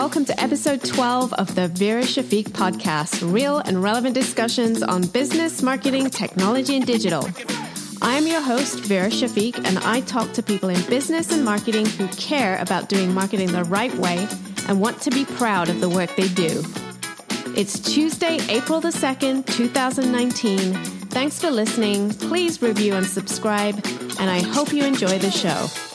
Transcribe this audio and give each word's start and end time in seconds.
welcome 0.00 0.24
to 0.24 0.40
episode 0.40 0.82
12 0.82 1.34
of 1.34 1.54
the 1.54 1.68
Vera 1.68 2.00
Shafiq 2.00 2.44
podcast 2.44 3.30
real 3.30 3.58
and 3.58 3.82
relevant 3.82 4.14
discussions 4.14 4.82
on 4.82 5.02
business, 5.02 5.60
marketing, 5.60 6.08
technology, 6.08 6.76
and 6.76 6.86
digital. 6.86 7.28
I'm 8.00 8.26
your 8.26 8.40
host, 8.40 8.80
Vera 8.80 9.10
Shafiq, 9.10 9.62
and 9.62 9.78
I 9.80 10.00
talk 10.00 10.32
to 10.32 10.42
people 10.42 10.70
in 10.70 10.80
business 10.88 11.30
and 11.30 11.44
marketing 11.44 11.84
who 11.84 12.08
care 12.08 12.58
about 12.62 12.88
doing 12.88 13.12
marketing 13.12 13.52
the 13.52 13.64
right 13.64 13.94
way 13.96 14.26
and 14.68 14.80
want 14.80 15.02
to 15.02 15.10
be 15.10 15.26
proud 15.26 15.68
of 15.68 15.82
the 15.82 15.90
work 15.90 16.16
they 16.16 16.28
do. 16.28 16.64
It's 17.54 17.78
Tuesday, 17.78 18.38
April 18.48 18.80
the 18.80 18.88
2nd, 18.88 19.44
2019. 19.54 20.72
Thanks 21.10 21.38
for 21.38 21.50
listening. 21.50 22.08
Please 22.08 22.62
review 22.62 22.94
and 22.94 23.04
subscribe, 23.04 23.74
and 24.18 24.30
I 24.30 24.40
hope 24.40 24.72
you 24.72 24.82
enjoy 24.82 25.18
the 25.18 25.30
show. 25.30 25.89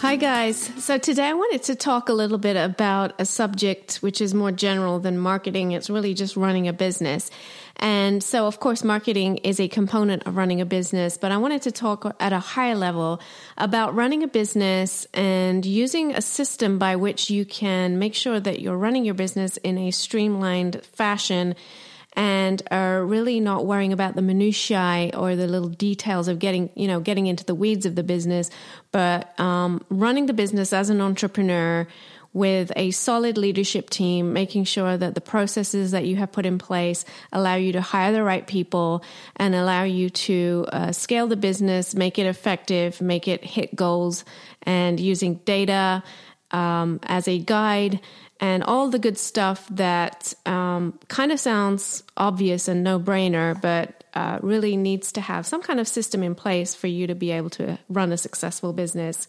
Hi, 0.00 0.16
guys. 0.16 0.56
So 0.82 0.96
today 0.96 1.26
I 1.26 1.34
wanted 1.34 1.62
to 1.64 1.74
talk 1.74 2.08
a 2.08 2.14
little 2.14 2.38
bit 2.38 2.56
about 2.56 3.12
a 3.18 3.26
subject 3.26 3.96
which 3.96 4.22
is 4.22 4.32
more 4.32 4.50
general 4.50 4.98
than 4.98 5.18
marketing. 5.18 5.72
It's 5.72 5.90
really 5.90 6.14
just 6.14 6.38
running 6.38 6.68
a 6.68 6.72
business. 6.72 7.30
And 7.76 8.22
so, 8.22 8.46
of 8.46 8.60
course, 8.60 8.82
marketing 8.82 9.36
is 9.38 9.60
a 9.60 9.68
component 9.68 10.26
of 10.26 10.36
running 10.36 10.62
a 10.62 10.64
business, 10.64 11.18
but 11.18 11.32
I 11.32 11.36
wanted 11.36 11.60
to 11.62 11.70
talk 11.70 12.16
at 12.18 12.32
a 12.32 12.38
higher 12.38 12.76
level 12.76 13.20
about 13.58 13.94
running 13.94 14.22
a 14.22 14.26
business 14.26 15.06
and 15.12 15.66
using 15.66 16.14
a 16.14 16.22
system 16.22 16.78
by 16.78 16.96
which 16.96 17.28
you 17.28 17.44
can 17.44 17.98
make 17.98 18.14
sure 18.14 18.40
that 18.40 18.58
you're 18.58 18.78
running 18.78 19.04
your 19.04 19.12
business 19.12 19.58
in 19.58 19.76
a 19.76 19.90
streamlined 19.90 20.82
fashion 20.82 21.54
and 22.14 22.62
are 22.70 23.04
really 23.04 23.40
not 23.40 23.66
worrying 23.66 23.92
about 23.92 24.16
the 24.16 24.22
minutiae 24.22 25.10
or 25.14 25.36
the 25.36 25.46
little 25.46 25.68
details 25.68 26.28
of 26.28 26.38
getting, 26.38 26.70
you 26.74 26.88
know, 26.88 27.00
getting 27.00 27.26
into 27.26 27.44
the 27.44 27.54
weeds 27.54 27.86
of 27.86 27.94
the 27.94 28.02
business, 28.02 28.50
but 28.92 29.38
um, 29.38 29.84
running 29.90 30.26
the 30.26 30.32
business 30.32 30.72
as 30.72 30.90
an 30.90 31.00
entrepreneur 31.00 31.86
with 32.32 32.70
a 32.76 32.90
solid 32.92 33.36
leadership 33.36 33.90
team, 33.90 34.32
making 34.32 34.64
sure 34.64 34.96
that 34.96 35.14
the 35.14 35.20
processes 35.20 35.90
that 35.90 36.06
you 36.06 36.16
have 36.16 36.30
put 36.30 36.46
in 36.46 36.58
place 36.58 37.04
allow 37.32 37.56
you 37.56 37.72
to 37.72 37.80
hire 37.80 38.12
the 38.12 38.22
right 38.22 38.46
people 38.46 39.02
and 39.36 39.54
allow 39.54 39.82
you 39.82 40.10
to 40.10 40.66
uh, 40.72 40.92
scale 40.92 41.26
the 41.26 41.36
business, 41.36 41.94
make 41.94 42.18
it 42.18 42.26
effective, 42.26 43.00
make 43.00 43.26
it 43.26 43.44
hit 43.44 43.74
goals, 43.74 44.24
and 44.62 45.00
using 45.00 45.36
data 45.44 46.02
um, 46.52 47.00
as 47.02 47.26
a 47.26 47.38
guide 47.38 48.00
and 48.40 48.64
all 48.64 48.88
the 48.88 48.98
good 48.98 49.18
stuff 49.18 49.66
that 49.70 50.34
um, 50.46 50.98
kind 51.08 51.30
of 51.30 51.38
sounds 51.38 52.02
obvious 52.16 52.68
and 52.68 52.82
no 52.82 52.98
brainer, 52.98 53.60
but 53.60 53.99
uh, 54.14 54.38
really 54.42 54.76
needs 54.76 55.12
to 55.12 55.20
have 55.20 55.46
some 55.46 55.62
kind 55.62 55.80
of 55.80 55.88
system 55.88 56.22
in 56.22 56.34
place 56.34 56.74
for 56.74 56.86
you 56.86 57.06
to 57.06 57.14
be 57.14 57.30
able 57.30 57.50
to 57.50 57.78
run 57.88 58.12
a 58.12 58.16
successful 58.16 58.72
business. 58.72 59.28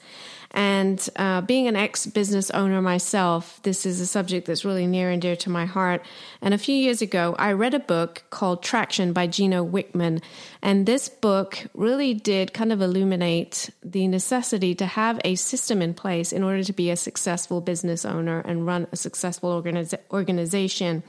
And 0.53 1.09
uh, 1.15 1.41
being 1.41 1.67
an 1.67 1.77
ex 1.77 2.05
business 2.05 2.51
owner 2.51 2.81
myself, 2.81 3.61
this 3.63 3.85
is 3.85 4.01
a 4.01 4.05
subject 4.05 4.47
that's 4.47 4.65
really 4.65 4.85
near 4.85 5.09
and 5.09 5.21
dear 5.21 5.37
to 5.37 5.49
my 5.49 5.65
heart. 5.65 6.03
And 6.41 6.53
a 6.53 6.57
few 6.57 6.75
years 6.75 7.01
ago, 7.01 7.35
I 7.39 7.53
read 7.53 7.73
a 7.73 7.79
book 7.79 8.23
called 8.29 8.61
Traction 8.61 9.13
by 9.13 9.27
Gino 9.27 9.65
Wickman. 9.65 10.21
And 10.61 10.85
this 10.85 11.07
book 11.07 11.67
really 11.73 12.13
did 12.13 12.53
kind 12.53 12.73
of 12.73 12.81
illuminate 12.81 13.69
the 13.81 14.07
necessity 14.07 14.75
to 14.75 14.85
have 14.85 15.21
a 15.23 15.35
system 15.35 15.81
in 15.81 15.93
place 15.93 16.33
in 16.33 16.43
order 16.43 16.63
to 16.63 16.73
be 16.73 16.89
a 16.89 16.97
successful 16.97 17.61
business 17.61 18.03
owner 18.03 18.41
and 18.41 18.65
run 18.65 18.87
a 18.91 18.97
successful 18.97 19.61
organiz- 19.61 19.97
organization. 20.11 21.03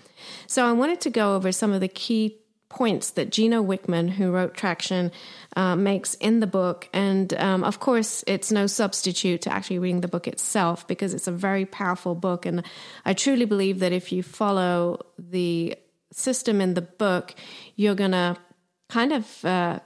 So 0.46 0.66
I 0.66 0.72
wanted 0.72 1.00
to 1.00 1.10
go 1.10 1.34
over 1.34 1.50
some 1.50 1.72
of 1.72 1.80
the 1.80 1.88
key 1.88 2.38
points 2.72 3.10
that 3.12 3.30
Gino 3.30 3.62
Wickman, 3.62 4.08
who 4.08 4.30
wrote 4.30 4.54
Traction, 4.54 5.12
uh, 5.56 5.76
makes 5.76 6.14
in 6.14 6.40
the 6.40 6.46
book. 6.46 6.88
And 6.92 7.32
um, 7.34 7.64
of 7.64 7.80
course, 7.80 8.24
it's 8.26 8.50
no 8.50 8.66
substitute 8.66 9.42
to 9.42 9.52
actually 9.52 9.78
reading 9.78 10.00
the 10.00 10.08
book 10.08 10.26
itself 10.26 10.88
because 10.88 11.12
it's 11.12 11.28
a 11.28 11.32
very 11.32 11.66
powerful 11.66 12.14
book. 12.14 12.46
And 12.46 12.64
I 13.04 13.12
truly 13.12 13.44
believe 13.44 13.80
that 13.80 13.92
if 13.92 14.10
you 14.10 14.22
follow 14.22 15.04
the 15.18 15.76
system 16.12 16.60
in 16.60 16.72
the 16.74 16.82
book, 16.82 17.34
you're 17.76 17.94
going 17.94 18.12
to 18.12 18.36
kind 18.88 19.12
of. 19.12 19.44
Uh, 19.44 19.80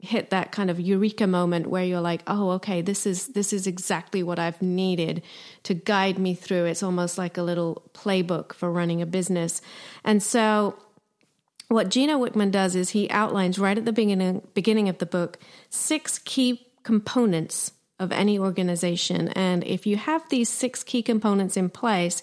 hit 0.00 0.30
that 0.30 0.52
kind 0.52 0.70
of 0.70 0.78
eureka 0.78 1.26
moment 1.26 1.66
where 1.66 1.84
you're 1.84 2.00
like 2.00 2.22
oh 2.26 2.50
okay 2.50 2.82
this 2.82 3.06
is 3.06 3.28
this 3.28 3.52
is 3.52 3.66
exactly 3.66 4.22
what 4.22 4.38
i've 4.38 4.60
needed 4.60 5.22
to 5.62 5.72
guide 5.72 6.18
me 6.18 6.34
through 6.34 6.64
it's 6.64 6.82
almost 6.82 7.16
like 7.16 7.38
a 7.38 7.42
little 7.42 7.82
playbook 7.94 8.52
for 8.52 8.70
running 8.70 9.00
a 9.00 9.06
business 9.06 9.62
and 10.04 10.22
so 10.22 10.74
what 11.68 11.88
Gino 11.88 12.18
Wickman 12.18 12.50
does 12.50 12.74
is 12.74 12.90
he 12.90 13.08
outlines 13.10 13.58
right 13.58 13.76
at 13.76 13.84
the 13.84 13.92
beginning 13.92 14.46
beginning 14.54 14.88
of 14.88 14.98
the 14.98 15.06
book 15.06 15.38
six 15.70 16.18
key 16.18 16.66
components 16.82 17.72
of 17.98 18.12
any 18.12 18.38
organization. 18.38 19.28
And 19.28 19.64
if 19.64 19.86
you 19.86 19.96
have 19.96 20.28
these 20.28 20.48
six 20.48 20.82
key 20.82 21.02
components 21.02 21.56
in 21.56 21.70
place, 21.70 22.22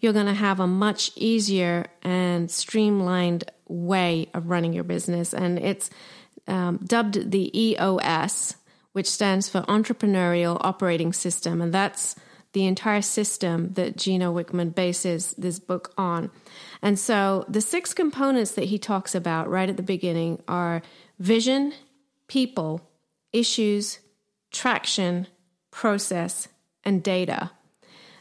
you're 0.00 0.12
going 0.12 0.26
to 0.26 0.34
have 0.34 0.60
a 0.60 0.66
much 0.66 1.12
easier 1.14 1.86
and 2.02 2.50
streamlined 2.50 3.44
way 3.68 4.28
of 4.34 4.48
running 4.48 4.72
your 4.72 4.84
business. 4.84 5.34
And 5.34 5.58
it's 5.58 5.90
um, 6.48 6.78
dubbed 6.78 7.30
the 7.30 7.58
EOS, 7.58 8.56
which 8.92 9.08
stands 9.08 9.48
for 9.48 9.60
Entrepreneurial 9.62 10.56
Operating 10.60 11.12
System. 11.12 11.60
And 11.60 11.72
that's 11.72 12.16
the 12.52 12.66
entire 12.66 13.02
system 13.02 13.72
that 13.74 13.96
Gino 13.96 14.34
Wickman 14.34 14.74
bases 14.74 15.34
this 15.38 15.58
book 15.58 15.92
on. 15.96 16.30
And 16.82 16.98
so 16.98 17.44
the 17.48 17.60
six 17.60 17.94
components 17.94 18.52
that 18.52 18.64
he 18.64 18.78
talks 18.78 19.14
about 19.14 19.48
right 19.48 19.68
at 19.68 19.76
the 19.76 19.82
beginning 19.82 20.42
are 20.48 20.82
vision, 21.18 21.72
people, 22.26 22.88
issues, 23.32 24.00
traction, 24.50 25.28
process, 25.70 26.48
and 26.84 27.02
data. 27.02 27.52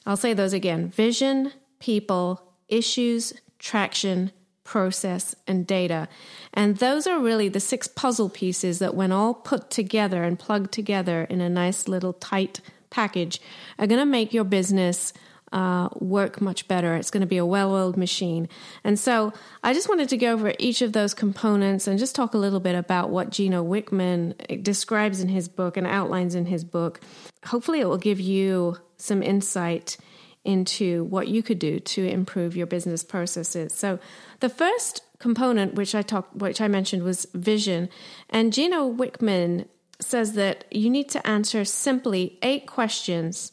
I'll 0.06 0.18
say 0.18 0.34
those 0.34 0.54
again 0.54 0.90
vision, 0.90 1.54
people, 1.80 2.54
issues, 2.68 3.34
traction, 3.58 4.32
process, 4.64 5.36
and 5.48 5.66
data. 5.66 6.08
And 6.54 6.78
those 6.78 7.08
are 7.08 7.20
really 7.20 7.50
the 7.50 7.60
six 7.60 7.88
puzzle 7.88 8.30
pieces 8.30 8.78
that, 8.80 8.94
when 8.94 9.12
all 9.12 9.34
put 9.34 9.72
together 9.72 10.24
and 10.24 10.38
plugged 10.38 10.72
together 10.72 11.24
in 11.24 11.42
a 11.42 11.50
nice 11.50 11.88
little 11.88 12.14
tight 12.14 12.62
package 12.90 13.42
are 13.78 13.88
going 13.88 14.00
to 14.00 14.06
make 14.06 14.34
your 14.34 14.44
business 14.44 15.14
uh, 15.52 15.90
work 15.96 16.42
much 16.42 16.68
better. 16.68 16.96
It's 16.96 17.10
going 17.10 17.22
to 17.22 17.28
be 17.28 17.38
a 17.38 17.46
well 17.46 17.74
oiled 17.74 17.98
machine. 17.98 18.48
And 18.84 19.00
so 19.00 19.34
I 19.64 19.74
just 19.74 19.90
wanted 19.90 20.10
to 20.10 20.18
go 20.18 20.34
over 20.34 20.54
each 20.60 20.82
of 20.82 20.94
those 20.94 21.14
components 21.14 21.88
and 21.88 21.98
just 21.98 22.16
talk 22.16 22.34
a 22.34 22.38
little 22.38 22.60
bit 22.60 22.76
about 22.76 23.10
what 23.10 23.32
Gino 23.32 23.64
Wickman 23.64 24.64
describes 24.64 25.22
in 25.22 25.30
his 25.30 25.48
book 25.48 25.78
and 25.78 25.88
outlines 25.88 26.36
in 26.36 26.46
his 26.46 26.64
book. 26.64 27.00
Hopefully, 27.46 27.80
it 27.80 27.88
will 27.88 27.98
give 27.98 28.20
you 28.20 28.78
some 28.98 29.24
insight 29.24 29.98
into 30.44 31.04
what 31.06 31.28
you 31.28 31.44
could 31.44 31.60
do 31.60 31.80
to 31.80 32.08
improve 32.08 32.56
your 32.56 32.68
business 32.68 33.04
processes. 33.04 33.74
So, 33.74 34.00
the 34.40 34.50
first 34.50 35.04
component 35.20 35.74
which 35.74 35.94
I 35.94 36.02
talked 36.02 36.36
which 36.38 36.62
I 36.62 36.70
mentioned 36.70 37.04
was 37.04 37.28
vision 37.34 37.90
and 38.30 38.54
Gino 38.54 38.90
Wickman 38.90 39.68
says 40.00 40.34
that 40.34 40.66
you 40.72 40.90
need 40.90 41.10
to 41.10 41.28
answer 41.28 41.66
simply 41.66 42.38
eight 42.42 42.66
questions. 42.66 43.52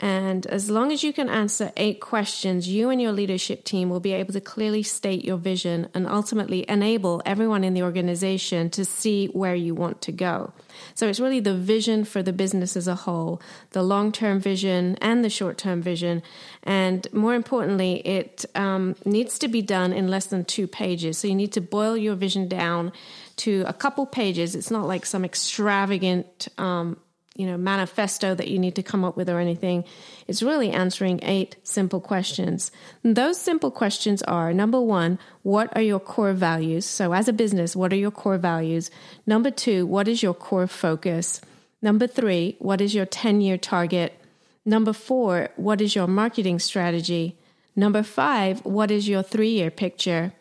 And 0.00 0.46
as 0.46 0.70
long 0.70 0.92
as 0.92 1.02
you 1.02 1.12
can 1.12 1.28
answer 1.28 1.72
eight 1.76 2.00
questions, 2.00 2.68
you 2.68 2.88
and 2.88 3.02
your 3.02 3.10
leadership 3.10 3.64
team 3.64 3.90
will 3.90 3.98
be 3.98 4.12
able 4.12 4.32
to 4.32 4.40
clearly 4.40 4.84
state 4.84 5.24
your 5.24 5.38
vision 5.38 5.88
and 5.92 6.06
ultimately 6.06 6.64
enable 6.68 7.20
everyone 7.26 7.64
in 7.64 7.74
the 7.74 7.82
organization 7.82 8.70
to 8.70 8.84
see 8.84 9.26
where 9.28 9.56
you 9.56 9.74
want 9.74 10.00
to 10.02 10.12
go. 10.12 10.52
So 10.94 11.08
it's 11.08 11.18
really 11.18 11.40
the 11.40 11.56
vision 11.56 12.04
for 12.04 12.22
the 12.22 12.32
business 12.32 12.76
as 12.76 12.86
a 12.86 12.94
whole, 12.94 13.42
the 13.70 13.82
long 13.82 14.12
term 14.12 14.38
vision 14.38 14.96
and 15.00 15.24
the 15.24 15.30
short 15.30 15.58
term 15.58 15.82
vision. 15.82 16.22
And 16.62 17.12
more 17.12 17.34
importantly, 17.34 17.96
it 18.06 18.44
um, 18.54 18.94
needs 19.04 19.36
to 19.40 19.48
be 19.48 19.62
done 19.62 19.92
in 19.92 20.06
less 20.06 20.26
than 20.26 20.44
two 20.44 20.68
pages. 20.68 21.18
So 21.18 21.26
you 21.26 21.34
need 21.34 21.52
to 21.54 21.60
boil 21.60 21.96
your 21.96 22.14
vision 22.14 22.46
down 22.46 22.92
to 23.38 23.64
a 23.66 23.72
couple 23.72 24.06
pages. 24.06 24.54
It's 24.54 24.70
not 24.70 24.86
like 24.86 25.06
some 25.06 25.24
extravagant, 25.24 26.48
um, 26.58 26.96
you 27.34 27.46
know, 27.46 27.56
manifesto 27.56 28.34
that 28.34 28.48
you 28.48 28.58
need 28.58 28.74
to 28.76 28.82
come 28.82 29.04
up 29.04 29.16
with 29.16 29.30
or 29.30 29.38
anything. 29.38 29.84
It's 30.26 30.42
really 30.42 30.70
answering 30.70 31.20
eight 31.22 31.56
simple 31.62 32.00
questions. 32.00 32.72
And 33.04 33.14
those 33.14 33.40
simple 33.40 33.70
questions 33.70 34.22
are 34.22 34.52
number 34.52 34.80
one, 34.80 35.18
what 35.42 35.74
are 35.76 35.82
your 35.82 36.00
core 36.00 36.32
values? 36.32 36.84
So, 36.84 37.12
as 37.12 37.28
a 37.28 37.32
business, 37.32 37.76
what 37.76 37.92
are 37.92 37.96
your 37.96 38.10
core 38.10 38.38
values? 38.38 38.90
Number 39.26 39.50
two, 39.50 39.86
what 39.86 40.08
is 40.08 40.22
your 40.22 40.34
core 40.34 40.66
focus? 40.66 41.40
Number 41.80 42.08
three, 42.08 42.56
what 42.58 42.80
is 42.80 42.94
your 42.94 43.06
10 43.06 43.40
year 43.40 43.56
target? 43.56 44.20
Number 44.64 44.92
four, 44.92 45.50
what 45.56 45.80
is 45.80 45.94
your 45.94 46.08
marketing 46.08 46.58
strategy? 46.58 47.38
Number 47.76 48.02
five, 48.02 48.64
what 48.64 48.90
is 48.90 49.08
your 49.08 49.22
three 49.22 49.50
year 49.50 49.70
picture? 49.70 50.32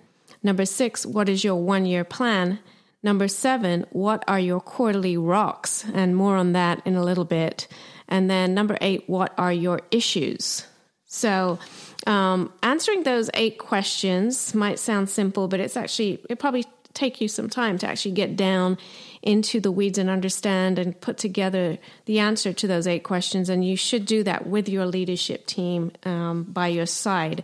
Number 0.42 0.66
six, 0.66 1.06
what 1.06 1.30
is 1.30 1.44
your 1.44 1.56
one 1.56 1.86
year 1.86 2.04
plan? 2.04 2.60
Number 3.04 3.28
seven, 3.28 3.86
what 3.92 4.24
are 4.28 4.40
your 4.40 4.60
quarterly 4.60 5.18
rocks? 5.18 5.86
And 5.94 6.16
more 6.16 6.36
on 6.36 6.54
that 6.54 6.82
in 6.86 6.96
a 6.96 7.04
little 7.04 7.26
bit. 7.26 7.68
And 8.08 8.30
then 8.30 8.54
number 8.54 8.78
eight, 8.82 9.04
what 9.08 9.34
are 9.38 9.54
your 9.54 9.82
issues? 9.92 10.66
So, 11.06 11.60
um, 12.06 12.52
answering 12.64 13.04
those 13.04 13.30
eight 13.34 13.58
questions 13.60 14.54
might 14.54 14.80
sound 14.80 15.10
simple, 15.10 15.48
but 15.48 15.60
it's 15.60 15.78
actually, 15.78 16.24
it 16.30 16.40
probably 16.40 16.66
take 16.94 17.22
you 17.22 17.28
some 17.28 17.50
time 17.50 17.78
to 17.78 17.88
actually 17.88 18.12
get 18.12 18.36
down 18.36 18.78
into 19.22 19.60
the 19.60 19.72
weeds 19.72 19.98
and 19.98 20.10
understand 20.10 20.80
and 20.80 21.00
put 21.00 21.18
together 21.18 21.78
the 22.06 22.20
answer 22.20 22.54
to 22.54 22.68
those 22.68 22.88
eight 22.88 23.04
questions. 23.04 23.50
And 23.50 23.66
you 23.66 23.76
should 23.76 24.06
do 24.06 24.24
that 24.24 24.48
with 24.48 24.68
your 24.68 24.86
leadership 24.86 25.46
team 25.46 25.92
um, 26.04 26.44
by 26.44 26.68
your 26.68 26.86
side. 26.86 27.44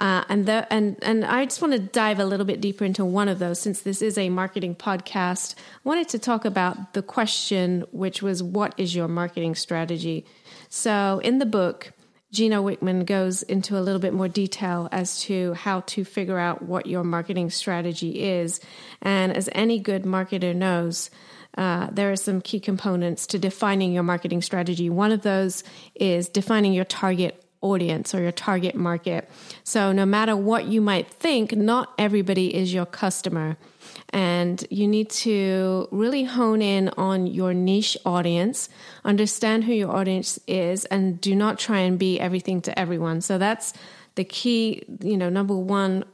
Uh, 0.00 0.24
and 0.30 0.46
the, 0.46 0.66
and 0.72 0.96
and 1.02 1.26
I 1.26 1.44
just 1.44 1.60
want 1.60 1.74
to 1.74 1.78
dive 1.78 2.18
a 2.18 2.24
little 2.24 2.46
bit 2.46 2.60
deeper 2.60 2.86
into 2.86 3.04
one 3.04 3.28
of 3.28 3.38
those 3.38 3.60
since 3.60 3.82
this 3.82 4.00
is 4.00 4.16
a 4.16 4.30
marketing 4.30 4.74
podcast. 4.74 5.54
I 5.54 5.88
wanted 5.88 6.08
to 6.08 6.18
talk 6.18 6.46
about 6.46 6.94
the 6.94 7.02
question, 7.02 7.84
which 7.92 8.22
was, 8.22 8.42
"What 8.42 8.72
is 8.78 8.94
your 8.94 9.08
marketing 9.08 9.54
strategy?" 9.54 10.24
So 10.70 11.20
in 11.22 11.38
the 11.38 11.44
book, 11.44 11.92
Gino 12.32 12.62
Wickman 12.62 13.04
goes 13.04 13.42
into 13.42 13.76
a 13.76 13.82
little 13.82 14.00
bit 14.00 14.14
more 14.14 14.28
detail 14.28 14.88
as 14.90 15.20
to 15.22 15.52
how 15.52 15.80
to 15.80 16.04
figure 16.04 16.38
out 16.38 16.62
what 16.62 16.86
your 16.86 17.04
marketing 17.04 17.50
strategy 17.50 18.22
is. 18.22 18.60
And 19.02 19.36
as 19.36 19.50
any 19.52 19.80
good 19.80 20.04
marketer 20.04 20.54
knows, 20.54 21.10
uh, 21.58 21.88
there 21.90 22.10
are 22.12 22.16
some 22.16 22.40
key 22.40 22.60
components 22.60 23.26
to 23.26 23.38
defining 23.38 23.92
your 23.92 24.04
marketing 24.04 24.40
strategy. 24.40 24.88
One 24.88 25.12
of 25.12 25.22
those 25.22 25.64
is 25.94 26.28
defining 26.28 26.72
your 26.72 26.84
target 26.84 27.44
audience 27.62 28.14
or 28.14 28.22
your 28.22 28.32
target 28.32 28.74
market. 28.74 29.28
So, 29.64 29.92
no 29.92 30.06
matter 30.06 30.36
what 30.36 30.66
you 30.66 30.80
might 30.80 31.08
think, 31.08 31.54
not 31.54 31.92
everybody 31.98 32.54
is 32.54 32.72
your 32.72 32.86
customer. 32.86 33.56
And 34.10 34.64
you 34.70 34.88
need 34.88 35.10
to 35.10 35.88
really 35.90 36.24
hone 36.24 36.62
in 36.62 36.88
on 36.90 37.26
your 37.26 37.54
niche 37.54 37.96
audience, 38.04 38.68
understand 39.04 39.64
who 39.64 39.72
your 39.72 39.94
audience 39.94 40.38
is, 40.46 40.84
and 40.86 41.20
do 41.20 41.34
not 41.36 41.58
try 41.58 41.80
and 41.80 41.98
be 41.98 42.18
everything 42.18 42.60
to 42.62 42.78
everyone. 42.78 43.20
So, 43.20 43.38
that's 43.38 43.72
the 44.14 44.24
key, 44.24 44.82
you 45.00 45.16
know, 45.16 45.28
number 45.28 45.56
one 45.56 46.04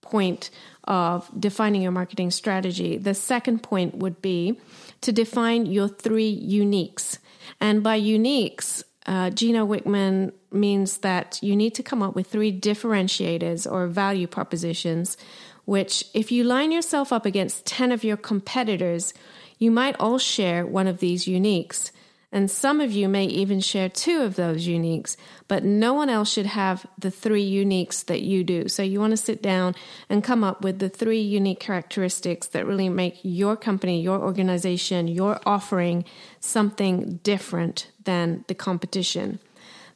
point 0.00 0.50
of 0.84 1.28
defining 1.38 1.82
your 1.82 1.92
marketing 1.92 2.30
strategy. 2.30 2.96
The 2.96 3.14
second 3.14 3.62
point 3.62 3.96
would 3.96 4.22
be 4.22 4.58
to 5.00 5.12
define 5.12 5.66
your 5.66 5.88
three 5.88 6.30
uniques. 6.48 7.18
And 7.60 7.82
by 7.82 8.00
uniques, 8.00 8.84
uh, 9.06 9.30
Gino 9.30 9.66
Wickman 9.66 10.32
means 10.56 10.98
that 10.98 11.38
you 11.42 11.54
need 11.54 11.74
to 11.74 11.82
come 11.82 12.02
up 12.02 12.14
with 12.14 12.26
three 12.26 12.58
differentiators 12.58 13.70
or 13.70 13.86
value 13.86 14.26
propositions, 14.26 15.16
which, 15.64 16.04
if 16.14 16.30
you 16.32 16.44
line 16.44 16.72
yourself 16.72 17.12
up 17.12 17.26
against 17.26 17.66
10 17.66 17.92
of 17.92 18.04
your 18.04 18.16
competitors, 18.16 19.14
you 19.58 19.70
might 19.70 19.96
all 19.98 20.18
share 20.18 20.66
one 20.66 20.86
of 20.86 20.98
these 20.98 21.24
uniques. 21.24 21.90
And 22.32 22.50
some 22.50 22.80
of 22.80 22.92
you 22.92 23.08
may 23.08 23.24
even 23.24 23.60
share 23.60 23.88
two 23.88 24.22
of 24.22 24.34
those 24.36 24.66
uniques, 24.66 25.16
but 25.48 25.64
no 25.64 25.94
one 25.94 26.10
else 26.10 26.30
should 26.30 26.46
have 26.46 26.84
the 26.98 27.10
three 27.10 27.48
uniques 27.48 28.04
that 28.06 28.20
you 28.20 28.44
do. 28.44 28.68
So 28.68 28.82
you 28.82 29.00
want 29.00 29.12
to 29.12 29.16
sit 29.16 29.40
down 29.40 29.74
and 30.08 30.24
come 30.24 30.42
up 30.42 30.62
with 30.62 30.80
the 30.80 30.88
three 30.88 31.20
unique 31.20 31.60
characteristics 31.60 32.48
that 32.48 32.66
really 32.66 32.88
make 32.88 33.20
your 33.22 33.56
company, 33.56 34.02
your 34.02 34.20
organization, 34.20 35.08
your 35.08 35.40
offering 35.46 36.04
something 36.40 37.20
different 37.22 37.90
than 38.04 38.44
the 38.48 38.54
competition. 38.54 39.38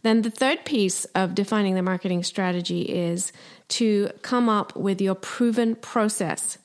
Then 0.03 0.23
the 0.23 0.31
third 0.31 0.65
piece 0.65 1.05
of 1.15 1.35
defining 1.35 1.75
the 1.75 1.83
marketing 1.83 2.23
strategy 2.23 2.83
is 2.83 3.33
to 3.69 4.11
come 4.23 4.49
up 4.49 4.75
with 4.75 5.01
your 5.01 5.15
proven 5.15 5.77
process. 5.77 6.59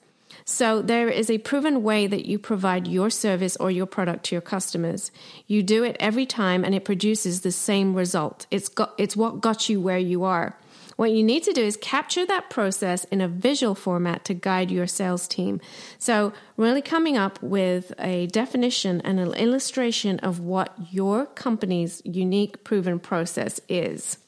So 0.46 0.82
there 0.82 1.10
is 1.10 1.30
a 1.30 1.40
proven 1.40 1.82
way 1.82 2.06
that 2.06 2.26
you 2.26 2.38
provide 2.38 2.88
your 2.88 3.10
service 3.10 3.58
or 3.58 3.72
your 3.72 3.88
product 3.88 4.26
to 4.26 4.36
your 4.36 4.42
customers. 4.42 5.12
You 5.48 5.64
do 5.64 5.84
it 5.84 5.98
every 6.00 6.28
time 6.28 6.64
and 6.64 6.76
it 6.76 6.86
produces 6.86 7.42
the 7.42 7.52
same 7.52 7.96
result. 7.96 8.46
It's 8.52 8.70
got, 8.70 8.94
it's 8.98 9.18
what 9.18 9.42
got 9.42 9.70
you 9.70 9.82
where 9.82 9.98
you 9.98 10.24
are. 10.24 10.56
What 10.96 11.12
you 11.12 11.24
need 11.24 11.44
to 11.44 11.52
do 11.52 11.62
is 11.62 11.76
capture 11.76 12.26
that 12.26 12.50
process 12.50 13.04
in 13.06 13.20
a 13.20 13.28
visual 13.28 13.76
format 13.76 14.24
to 14.26 14.34
guide 14.34 14.72
your 14.72 14.88
sales 14.88 15.28
team. 15.28 15.60
So, 16.00 16.32
really 16.56 16.82
coming 16.82 17.18
up 17.18 17.42
with 17.44 17.92
a 18.00 18.28
definition 18.28 19.02
and 19.02 19.20
an 19.20 19.34
illustration 19.34 20.20
of 20.20 20.40
what 20.40 20.74
your 20.92 21.26
company's 21.26 22.02
unique 22.06 22.64
proven 22.64 23.00
process 23.00 23.60
is. 23.68 24.20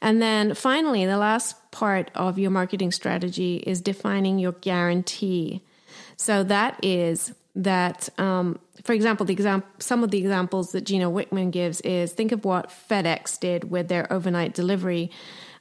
And 0.00 0.22
then 0.22 0.54
finally, 0.54 1.06
the 1.06 1.18
last 1.18 1.70
part 1.70 2.10
of 2.14 2.38
your 2.38 2.50
marketing 2.50 2.92
strategy 2.92 3.56
is 3.66 3.80
defining 3.80 4.38
your 4.38 4.52
guarantee. 4.52 5.62
So 6.16 6.44
that 6.44 6.78
is 6.84 7.34
that, 7.56 8.08
um, 8.18 8.58
for 8.84 8.92
example, 8.92 9.26
the 9.26 9.32
example, 9.32 9.68
some 9.78 10.04
of 10.04 10.10
the 10.10 10.18
examples 10.18 10.72
that 10.72 10.82
Gino 10.82 11.10
Wickman 11.10 11.50
gives 11.50 11.80
is 11.80 12.12
think 12.12 12.32
of 12.32 12.44
what 12.44 12.70
FedEx 12.70 13.40
did 13.40 13.70
with 13.70 13.88
their 13.88 14.10
overnight 14.12 14.54
delivery. 14.54 15.10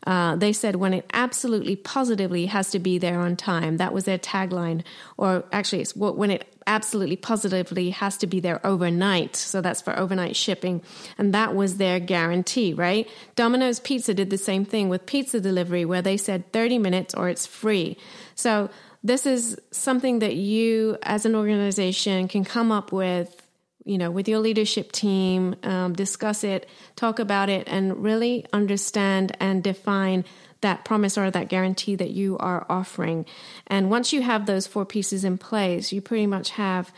Uh, 0.05 0.35
they 0.35 0.53
said 0.53 0.75
when 0.75 0.93
it 0.93 1.05
absolutely 1.13 1.75
positively 1.75 2.45
has 2.45 2.69
to 2.71 2.79
be 2.79 2.97
there 2.97 3.19
on 3.19 3.35
time. 3.35 3.77
That 3.77 3.93
was 3.93 4.05
their 4.05 4.19
tagline. 4.19 4.83
Or 5.17 5.45
actually, 5.51 5.81
it's 5.81 5.95
when 5.95 6.31
it 6.31 6.47
absolutely 6.67 7.15
positively 7.15 7.91
has 7.91 8.17
to 8.17 8.27
be 8.27 8.39
there 8.39 8.65
overnight. 8.65 9.35
So 9.35 9.61
that's 9.61 9.81
for 9.81 9.97
overnight 9.97 10.35
shipping. 10.35 10.81
And 11.17 11.33
that 11.33 11.55
was 11.55 11.77
their 11.77 11.99
guarantee, 11.99 12.73
right? 12.73 13.07
Domino's 13.35 13.79
Pizza 13.79 14.13
did 14.13 14.29
the 14.29 14.37
same 14.37 14.65
thing 14.65 14.89
with 14.89 15.05
pizza 15.05 15.39
delivery 15.39 15.85
where 15.85 16.01
they 16.01 16.17
said 16.17 16.51
30 16.51 16.79
minutes 16.79 17.13
or 17.13 17.29
it's 17.29 17.45
free. 17.45 17.97
So 18.35 18.69
this 19.03 19.25
is 19.27 19.59
something 19.69 20.19
that 20.19 20.35
you 20.35 20.97
as 21.03 21.25
an 21.25 21.35
organization 21.35 22.27
can 22.27 22.43
come 22.43 22.71
up 22.71 22.91
with 22.91 23.44
you 23.85 23.97
know, 23.97 24.11
with 24.11 24.27
your 24.27 24.39
leadership 24.39 24.91
team, 24.91 25.55
um, 25.63 25.93
discuss 25.93 26.43
it, 26.43 26.67
talk 26.95 27.19
about 27.19 27.49
it, 27.49 27.67
and 27.67 28.03
really 28.03 28.45
understand 28.51 29.37
and 29.39 29.63
define 29.63 30.25
that 30.61 30.83
promise 30.83 31.17
or 31.17 31.29
that 31.29 31.47
guarantee 31.47 31.95
that 31.95 32.09
you 32.09 32.37
are 32.39 32.65
offering. 32.67 33.25
And 33.67 33.91
once 33.91 34.11
you 34.11 34.23
have 34.23 34.45
those 34.45 34.65
four 34.65 34.85
pieces 34.85 35.23
in 35.23 35.37
place, 35.37 35.93
you 35.93 36.01
pretty 36.01 36.25
much 36.25 36.49
have 36.51 36.91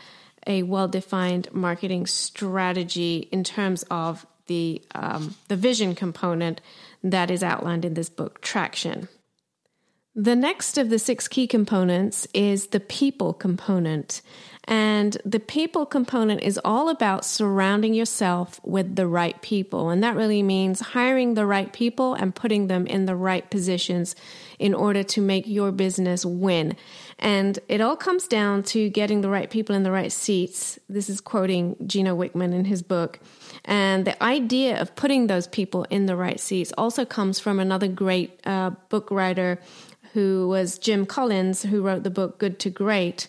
a 0.46 0.62
well-defined 0.62 1.52
marketing 1.52 2.06
strategy 2.06 3.28
in 3.30 3.44
terms 3.44 3.84
of 3.90 4.26
the 4.46 4.82
um, 4.94 5.34
the 5.48 5.56
vision 5.56 5.94
component 5.94 6.62
that 7.04 7.30
is 7.30 7.42
outlined 7.42 7.84
in 7.84 7.92
this 7.94 8.08
book, 8.08 8.40
Traction. 8.40 9.08
The 10.14 10.34
next 10.34 10.78
of 10.78 10.88
the 10.88 10.98
six 10.98 11.28
key 11.28 11.46
components 11.46 12.26
is 12.32 12.68
the 12.68 12.80
people 12.80 13.34
component. 13.34 14.22
And 14.68 15.16
the 15.24 15.40
people 15.40 15.86
component 15.86 16.42
is 16.42 16.60
all 16.62 16.90
about 16.90 17.24
surrounding 17.24 17.94
yourself 17.94 18.60
with 18.62 18.96
the 18.96 19.06
right 19.06 19.40
people. 19.40 19.88
And 19.88 20.04
that 20.04 20.14
really 20.14 20.42
means 20.42 20.80
hiring 20.80 21.32
the 21.32 21.46
right 21.46 21.72
people 21.72 22.12
and 22.12 22.34
putting 22.34 22.66
them 22.66 22.86
in 22.86 23.06
the 23.06 23.16
right 23.16 23.48
positions 23.50 24.14
in 24.58 24.74
order 24.74 25.02
to 25.04 25.22
make 25.22 25.46
your 25.46 25.72
business 25.72 26.22
win. 26.22 26.76
And 27.18 27.58
it 27.66 27.80
all 27.80 27.96
comes 27.96 28.28
down 28.28 28.62
to 28.64 28.90
getting 28.90 29.22
the 29.22 29.30
right 29.30 29.48
people 29.48 29.74
in 29.74 29.84
the 29.84 29.90
right 29.90 30.12
seats. 30.12 30.78
This 30.86 31.08
is 31.08 31.22
quoting 31.22 31.74
Gino 31.86 32.14
Wickman 32.14 32.52
in 32.52 32.66
his 32.66 32.82
book. 32.82 33.20
And 33.64 34.04
the 34.04 34.22
idea 34.22 34.78
of 34.78 34.94
putting 34.94 35.28
those 35.28 35.46
people 35.46 35.84
in 35.88 36.04
the 36.04 36.16
right 36.16 36.38
seats 36.38 36.74
also 36.76 37.06
comes 37.06 37.40
from 37.40 37.58
another 37.58 37.88
great 37.88 38.38
uh, 38.44 38.72
book 38.90 39.10
writer 39.10 39.60
who 40.12 40.46
was 40.46 40.78
Jim 40.78 41.06
Collins, 41.06 41.62
who 41.62 41.80
wrote 41.80 42.02
the 42.02 42.10
book 42.10 42.38
Good 42.38 42.58
to 42.60 42.68
Great. 42.68 43.28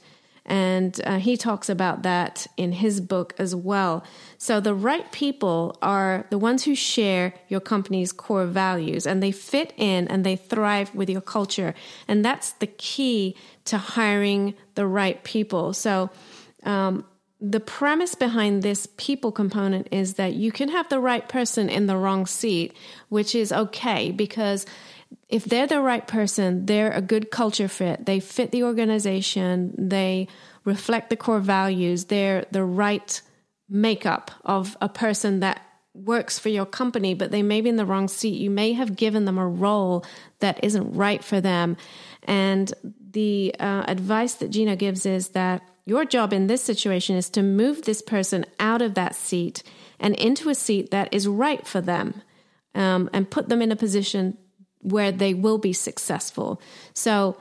And 0.49 0.99
uh, 1.05 1.19
he 1.19 1.37
talks 1.37 1.69
about 1.69 2.01
that 2.01 2.47
in 2.57 2.71
his 2.71 2.99
book 2.99 3.35
as 3.37 3.55
well. 3.55 4.03
So, 4.39 4.59
the 4.59 4.73
right 4.73 5.09
people 5.11 5.77
are 5.81 6.25
the 6.31 6.39
ones 6.39 6.63
who 6.63 6.73
share 6.73 7.33
your 7.47 7.59
company's 7.59 8.11
core 8.11 8.47
values 8.47 9.05
and 9.05 9.21
they 9.21 9.31
fit 9.31 9.73
in 9.77 10.07
and 10.07 10.25
they 10.25 10.35
thrive 10.35 10.93
with 10.95 11.09
your 11.09 11.21
culture. 11.21 11.75
And 12.07 12.25
that's 12.25 12.51
the 12.53 12.67
key 12.67 13.35
to 13.65 13.77
hiring 13.77 14.55
the 14.73 14.87
right 14.87 15.23
people. 15.23 15.73
So, 15.73 16.09
um, 16.63 17.05
the 17.41 17.59
premise 17.59 18.15
behind 18.15 18.63
this 18.63 18.87
people 18.97 19.31
component 19.31 19.87
is 19.91 20.15
that 20.15 20.33
you 20.33 20.51
can 20.51 20.69
have 20.69 20.89
the 20.89 20.99
right 20.99 21.29
person 21.29 21.69
in 21.69 21.87
the 21.87 21.95
wrong 21.95 22.25
seat, 22.25 22.75
which 23.07 23.33
is 23.33 23.53
okay 23.53 24.11
because 24.11 24.65
if 25.27 25.45
they're 25.45 25.67
the 25.67 25.81
right 25.81 26.05
person, 26.07 26.65
they're 26.65 26.91
a 26.91 27.01
good 27.01 27.29
culture 27.31 27.67
fit, 27.67 28.05
they 28.05 28.19
fit 28.19 28.51
the 28.51 28.63
organization, 28.63 29.73
they 29.77 30.27
reflect 30.65 31.09
the 31.09 31.17
core 31.17 31.39
values, 31.39 32.05
they're 32.05 32.45
the 32.51 32.63
right 32.63 33.21
makeup 33.69 34.31
of 34.43 34.75
a 34.81 34.89
person 34.89 35.39
that 35.41 35.61
works 35.93 36.39
for 36.39 36.49
your 36.49 36.65
company, 36.65 37.13
but 37.13 37.31
they 37.31 37.43
may 37.43 37.61
be 37.61 37.69
in 37.69 37.75
the 37.75 37.85
wrong 37.85 38.07
seat. 38.07 38.39
You 38.39 38.49
may 38.49 38.73
have 38.73 38.95
given 38.95 39.25
them 39.25 39.37
a 39.37 39.47
role 39.47 40.05
that 40.39 40.63
isn't 40.63 40.93
right 40.93 41.23
for 41.23 41.41
them. 41.41 41.77
And 42.23 42.71
the 43.11 43.55
uh, 43.59 43.83
advice 43.87 44.35
that 44.35 44.49
Gino 44.49 44.75
gives 44.75 45.05
is 45.05 45.29
that 45.29 45.61
your 45.85 46.05
job 46.05 46.33
in 46.33 46.47
this 46.47 46.63
situation 46.63 47.15
is 47.15 47.29
to 47.31 47.41
move 47.41 47.83
this 47.83 48.01
person 48.01 48.45
out 48.59 48.81
of 48.81 48.93
that 48.93 49.15
seat 49.15 49.63
and 49.99 50.15
into 50.15 50.49
a 50.49 50.55
seat 50.55 50.91
that 50.91 51.13
is 51.13 51.27
right 51.27 51.65
for 51.65 51.81
them 51.81 52.21
um, 52.75 53.09
and 53.11 53.29
put 53.29 53.49
them 53.49 53.61
in 53.61 53.71
a 53.71 53.75
position 53.75 54.37
where 54.81 55.11
they 55.11 55.33
will 55.33 55.57
be 55.57 55.73
successful. 55.73 56.61
So, 56.93 57.37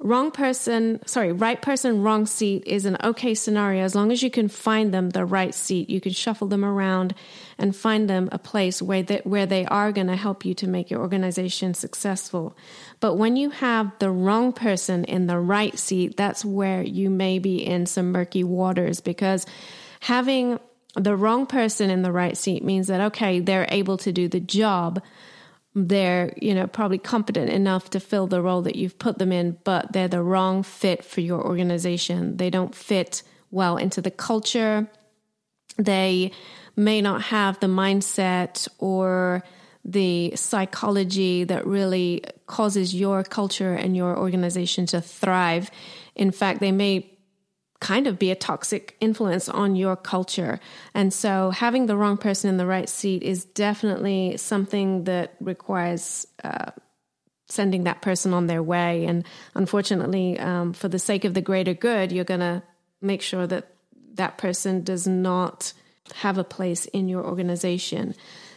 wrong 0.00 0.30
person, 0.30 1.00
sorry, 1.06 1.32
right 1.32 1.62
person, 1.62 2.02
wrong 2.02 2.26
seat 2.26 2.62
is 2.66 2.84
an 2.84 2.96
okay 3.02 3.34
scenario 3.34 3.82
as 3.82 3.94
long 3.94 4.12
as 4.12 4.22
you 4.22 4.30
can 4.30 4.48
find 4.48 4.92
them 4.92 5.10
the 5.10 5.24
right 5.24 5.54
seat. 5.54 5.88
You 5.88 6.00
can 6.00 6.12
shuffle 6.12 6.48
them 6.48 6.64
around 6.64 7.14
and 7.58 7.74
find 7.74 8.08
them 8.10 8.28
a 8.32 8.38
place 8.38 8.82
where 8.82 9.02
they, 9.02 9.20
where 9.24 9.46
they 9.46 9.64
are 9.66 9.92
going 9.92 10.08
to 10.08 10.16
help 10.16 10.44
you 10.44 10.52
to 10.54 10.66
make 10.66 10.90
your 10.90 11.00
organization 11.00 11.74
successful. 11.74 12.56
But 13.00 13.14
when 13.14 13.36
you 13.36 13.50
have 13.50 13.92
the 13.98 14.10
wrong 14.10 14.52
person 14.52 15.04
in 15.04 15.26
the 15.26 15.38
right 15.38 15.78
seat, 15.78 16.16
that's 16.16 16.44
where 16.44 16.82
you 16.82 17.08
may 17.08 17.38
be 17.38 17.64
in 17.64 17.86
some 17.86 18.12
murky 18.12 18.44
waters 18.44 19.00
because 19.00 19.46
having 20.00 20.58
the 20.96 21.16
wrong 21.16 21.46
person 21.46 21.90
in 21.90 22.02
the 22.02 22.12
right 22.12 22.36
seat 22.36 22.62
means 22.62 22.88
that, 22.88 23.00
okay, 23.00 23.40
they're 23.40 23.66
able 23.70 23.96
to 23.98 24.12
do 24.12 24.28
the 24.28 24.40
job 24.40 25.02
they're 25.74 26.32
you 26.40 26.54
know 26.54 26.66
probably 26.66 26.98
competent 26.98 27.50
enough 27.50 27.90
to 27.90 28.00
fill 28.00 28.26
the 28.26 28.40
role 28.40 28.62
that 28.62 28.76
you've 28.76 28.98
put 28.98 29.18
them 29.18 29.32
in 29.32 29.58
but 29.64 29.92
they're 29.92 30.08
the 30.08 30.22
wrong 30.22 30.62
fit 30.62 31.04
for 31.04 31.20
your 31.20 31.44
organization. 31.44 32.36
They 32.36 32.50
don't 32.50 32.74
fit 32.74 33.22
well 33.50 33.76
into 33.76 34.00
the 34.00 34.10
culture. 34.10 34.88
They 35.76 36.32
may 36.76 37.00
not 37.00 37.22
have 37.22 37.58
the 37.60 37.66
mindset 37.66 38.68
or 38.78 39.42
the 39.84 40.34
psychology 40.34 41.44
that 41.44 41.66
really 41.66 42.24
causes 42.46 42.94
your 42.94 43.22
culture 43.22 43.74
and 43.74 43.96
your 43.96 44.16
organization 44.16 44.86
to 44.86 45.00
thrive. 45.00 45.70
In 46.14 46.30
fact 46.30 46.60
they 46.60 46.72
may 46.72 47.13
kind 47.80 48.06
of 48.06 48.18
be 48.18 48.30
a 48.30 48.36
toxic 48.36 48.96
influence 49.00 49.48
on 49.48 49.76
your 49.76 49.96
culture. 49.96 50.58
And 50.94 51.12
so 51.12 51.50
having 51.50 51.86
the 51.86 51.96
wrong 51.96 52.16
person 52.16 52.48
in 52.48 52.56
the 52.56 52.66
right 52.66 52.88
seat 52.88 53.22
is 53.22 53.44
definitely 53.44 54.36
something 54.36 55.04
that 55.04 55.34
requires 55.40 56.26
uh, 56.42 56.70
sending 57.46 57.84
that 57.84 58.00
person 58.00 58.32
on 58.32 58.46
their 58.46 58.62
way. 58.62 59.04
And 59.04 59.24
unfortunately, 59.54 60.38
um, 60.38 60.72
for 60.72 60.88
the 60.88 60.98
sake 60.98 61.24
of 61.24 61.34
the 61.34 61.42
greater 61.42 61.74
good, 61.74 62.10
you're 62.10 62.24
going 62.24 62.40
to 62.40 62.62
make 63.02 63.20
sure 63.22 63.46
that 63.46 63.68
that 64.14 64.38
person 64.38 64.82
does 64.82 65.06
not 65.06 65.72
have 66.14 66.38
a 66.38 66.44
place 66.44 66.86
in 66.86 67.08
your 67.08 67.24
organization. 67.24 68.14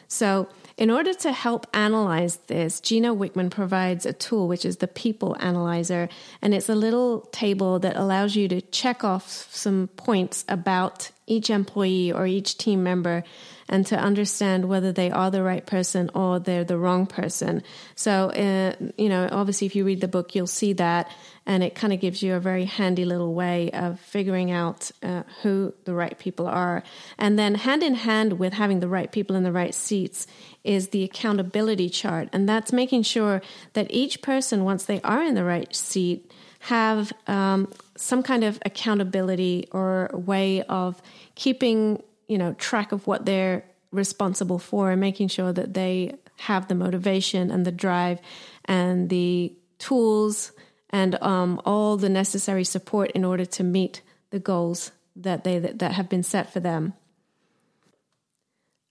So 0.08 0.48
in 0.78 0.92
order 0.92 1.12
to 1.12 1.32
help 1.32 1.66
analyze 1.74 2.38
this, 2.48 2.80
Gino 2.80 3.16
Wickman 3.16 3.50
provides 3.50 4.06
a 4.06 4.14
tool, 4.14 4.48
which 4.48 4.64
is 4.64 4.78
the 4.78 4.88
People 4.88 5.36
Analyzer. 5.40 6.08
And 6.40 6.54
it's 6.54 6.70
a 6.70 6.76
little 6.76 7.22
table 7.32 7.80
that 7.80 7.96
allows 7.96 8.36
you 8.36 8.48
to 8.50 8.62
check 8.62 9.04
off 9.04 9.48
some 9.52 9.88
points 9.98 10.46
about 10.48 11.10
each 11.26 11.50
employee 11.50 12.12
or 12.12 12.28
each 12.28 12.60
team 12.60 12.84
member 12.84 13.24
and 13.68 13.86
to 13.88 13.98
understand 13.98 14.70
whether 14.70 14.92
they 14.92 15.10
are 15.10 15.32
the 15.32 15.44
right 15.44 15.66
person 15.66 16.10
or 16.14 16.40
they're 16.40 16.64
the 16.64 16.78
wrong 16.78 17.08
person. 17.08 17.64
So, 17.96 18.30
uh, 18.30 18.76
you 18.98 19.10
know, 19.10 19.28
obviously, 19.32 19.68
if 19.68 19.76
you 19.76 19.84
read 19.84 20.02
the 20.02 20.08
book, 20.08 20.36
you'll 20.36 20.48
see 20.48 20.74
that, 20.74 21.12
and 21.48 21.64
it 21.64 21.74
kind 21.74 21.94
of 21.94 22.02
gives 22.02 22.22
you 22.22 22.36
a 22.36 22.40
very 22.40 22.66
handy 22.66 23.06
little 23.06 23.34
way 23.34 23.72
of 23.72 24.00
figuring 24.02 24.52
out 24.52 24.92
uh, 25.02 25.24
who 25.42 25.74
the 25.86 25.94
right 25.96 26.20
people 26.20 26.46
are. 26.46 26.84
And 27.18 27.40
then, 27.40 27.56
hand 27.56 27.82
in 27.84 27.96
hand 27.96 28.34
with 28.34 28.54
having 28.54 28.82
the 28.82 28.90
right 28.90 29.10
people 29.12 29.36
in 29.36 29.44
the 29.44 29.52
right 29.52 29.74
seats, 29.74 30.28
is 30.66 30.90
the 30.90 31.04
accountability 31.04 31.90
chart, 31.90 32.28
and 32.34 32.48
that's 32.48 32.74
making 32.74 33.04
sure 33.04 33.42
that 33.74 33.88
each 33.90 34.22
person, 34.22 34.66
once 34.66 34.84
they 34.84 35.00
are 35.02 35.24
in 35.24 35.36
the 35.36 35.46
right 35.46 35.74
seat, 35.74 36.30
have 36.60 37.14
um, 37.28 37.72
some 37.96 38.22
kind 38.22 38.44
of 38.44 38.60
accountability 38.66 39.70
or 39.72 40.12
way 40.14 40.62
of 40.64 41.02
keeping 41.36 42.04
you 42.28 42.38
know 42.38 42.54
track 42.54 42.92
of 42.92 43.08
what 43.08 43.26
they're 43.26 43.64
responsible 43.92 44.60
for 44.60 44.92
and 44.92 45.00
making 45.00 45.30
sure 45.30 45.54
that 45.54 45.74
they 45.74 46.14
have 46.40 46.68
the 46.68 46.76
motivation 46.76 47.50
and 47.50 47.66
the 47.66 47.72
drive 47.72 48.20
and 48.66 49.10
the 49.10 49.54
tools 49.80 50.52
and 50.90 51.22
um, 51.22 51.62
all 51.66 51.98
the 51.98 52.10
necessary 52.10 52.64
support 52.64 53.12
in 53.12 53.26
order 53.26 53.46
to 53.46 53.64
meet 53.64 54.02
the 54.30 54.40
goals 54.40 54.92
that 55.16 55.44
they 55.44 55.60
that, 55.60 55.92
have 55.94 56.10
been 56.10 56.24
set 56.24 56.52
for 56.52 56.60
them. 56.60 56.94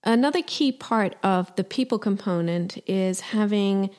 Another 0.03 0.41
key 0.41 0.71
part 0.71 1.15
of 1.23 1.53
the 1.55 1.63
people 1.63 1.99
component 1.99 2.77
is 2.87 3.19
having 3.19 3.89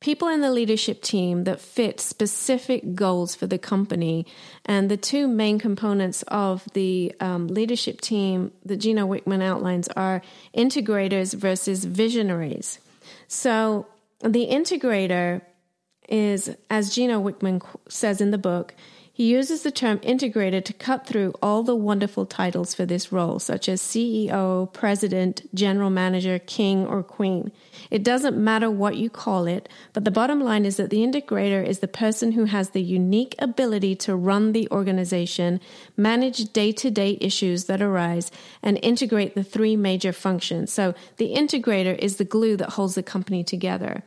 people 0.00 0.28
in 0.28 0.40
the 0.40 0.50
leadership 0.50 1.00
team 1.00 1.44
that 1.44 1.60
fit 1.60 2.00
specific 2.00 2.94
goals 2.94 3.34
for 3.34 3.46
the 3.46 3.58
company. 3.58 4.26
And 4.64 4.90
the 4.90 4.96
two 4.96 5.28
main 5.28 5.58
components 5.58 6.22
of 6.28 6.66
the 6.74 7.14
um, 7.20 7.46
leadership 7.46 8.00
team 8.00 8.52
that 8.64 8.78
Gino 8.78 9.06
Wickman 9.06 9.42
outlines 9.42 9.88
are 9.88 10.20
integrators 10.56 11.34
versus 11.34 11.84
visionaries. 11.84 12.80
So 13.28 13.86
the 14.20 14.48
integrator 14.48 15.42
is, 16.12 16.54
as 16.70 16.94
Gino 16.94 17.20
Wickman 17.20 17.62
says 17.88 18.20
in 18.20 18.30
the 18.30 18.38
book, 18.38 18.74
he 19.14 19.28
uses 19.28 19.62
the 19.62 19.70
term 19.70 19.98
integrator 19.98 20.64
to 20.64 20.72
cut 20.72 21.06
through 21.06 21.34
all 21.42 21.62
the 21.62 21.76
wonderful 21.76 22.24
titles 22.24 22.74
for 22.74 22.86
this 22.86 23.12
role, 23.12 23.38
such 23.38 23.68
as 23.68 23.82
CEO, 23.82 24.72
President, 24.72 25.42
General 25.54 25.90
Manager, 25.90 26.38
King, 26.38 26.86
or 26.86 27.02
Queen. 27.02 27.52
It 27.90 28.02
doesn't 28.02 28.38
matter 28.38 28.70
what 28.70 28.96
you 28.96 29.10
call 29.10 29.46
it, 29.46 29.68
but 29.92 30.06
the 30.06 30.10
bottom 30.10 30.40
line 30.40 30.64
is 30.64 30.78
that 30.78 30.88
the 30.88 31.06
integrator 31.06 31.62
is 31.62 31.80
the 31.80 31.88
person 31.88 32.32
who 32.32 32.46
has 32.46 32.70
the 32.70 32.82
unique 32.82 33.34
ability 33.38 33.96
to 33.96 34.16
run 34.16 34.52
the 34.52 34.66
organization, 34.70 35.60
manage 35.94 36.50
day 36.54 36.72
to 36.72 36.90
day 36.90 37.18
issues 37.20 37.66
that 37.66 37.82
arise, 37.82 38.30
and 38.62 38.78
integrate 38.82 39.34
the 39.34 39.44
three 39.44 39.76
major 39.76 40.12
functions. 40.12 40.72
So 40.72 40.94
the 41.18 41.34
integrator 41.34 41.98
is 41.98 42.16
the 42.16 42.24
glue 42.24 42.56
that 42.56 42.70
holds 42.70 42.94
the 42.94 43.02
company 43.02 43.44
together. 43.44 44.02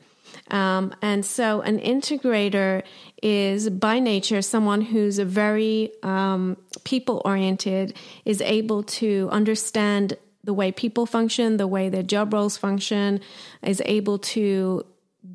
Um, 0.51 0.93
and 1.01 1.25
so 1.25 1.61
an 1.61 1.79
integrator 1.79 2.83
is 3.21 3.69
by 3.69 3.99
nature 3.99 4.41
someone 4.41 4.81
who's 4.81 5.17
a 5.17 5.25
very 5.25 5.91
um, 6.03 6.57
people 6.83 7.21
oriented, 7.25 7.95
is 8.25 8.41
able 8.41 8.83
to 8.83 9.27
understand 9.31 10.17
the 10.43 10.53
way 10.53 10.71
people 10.71 11.07
function, 11.07 11.57
the 11.57 11.67
way 11.67 11.89
their 11.89 12.03
job 12.03 12.33
roles 12.33 12.57
function, 12.57 13.19
is 13.63 13.81
able 13.85 14.19
to 14.19 14.85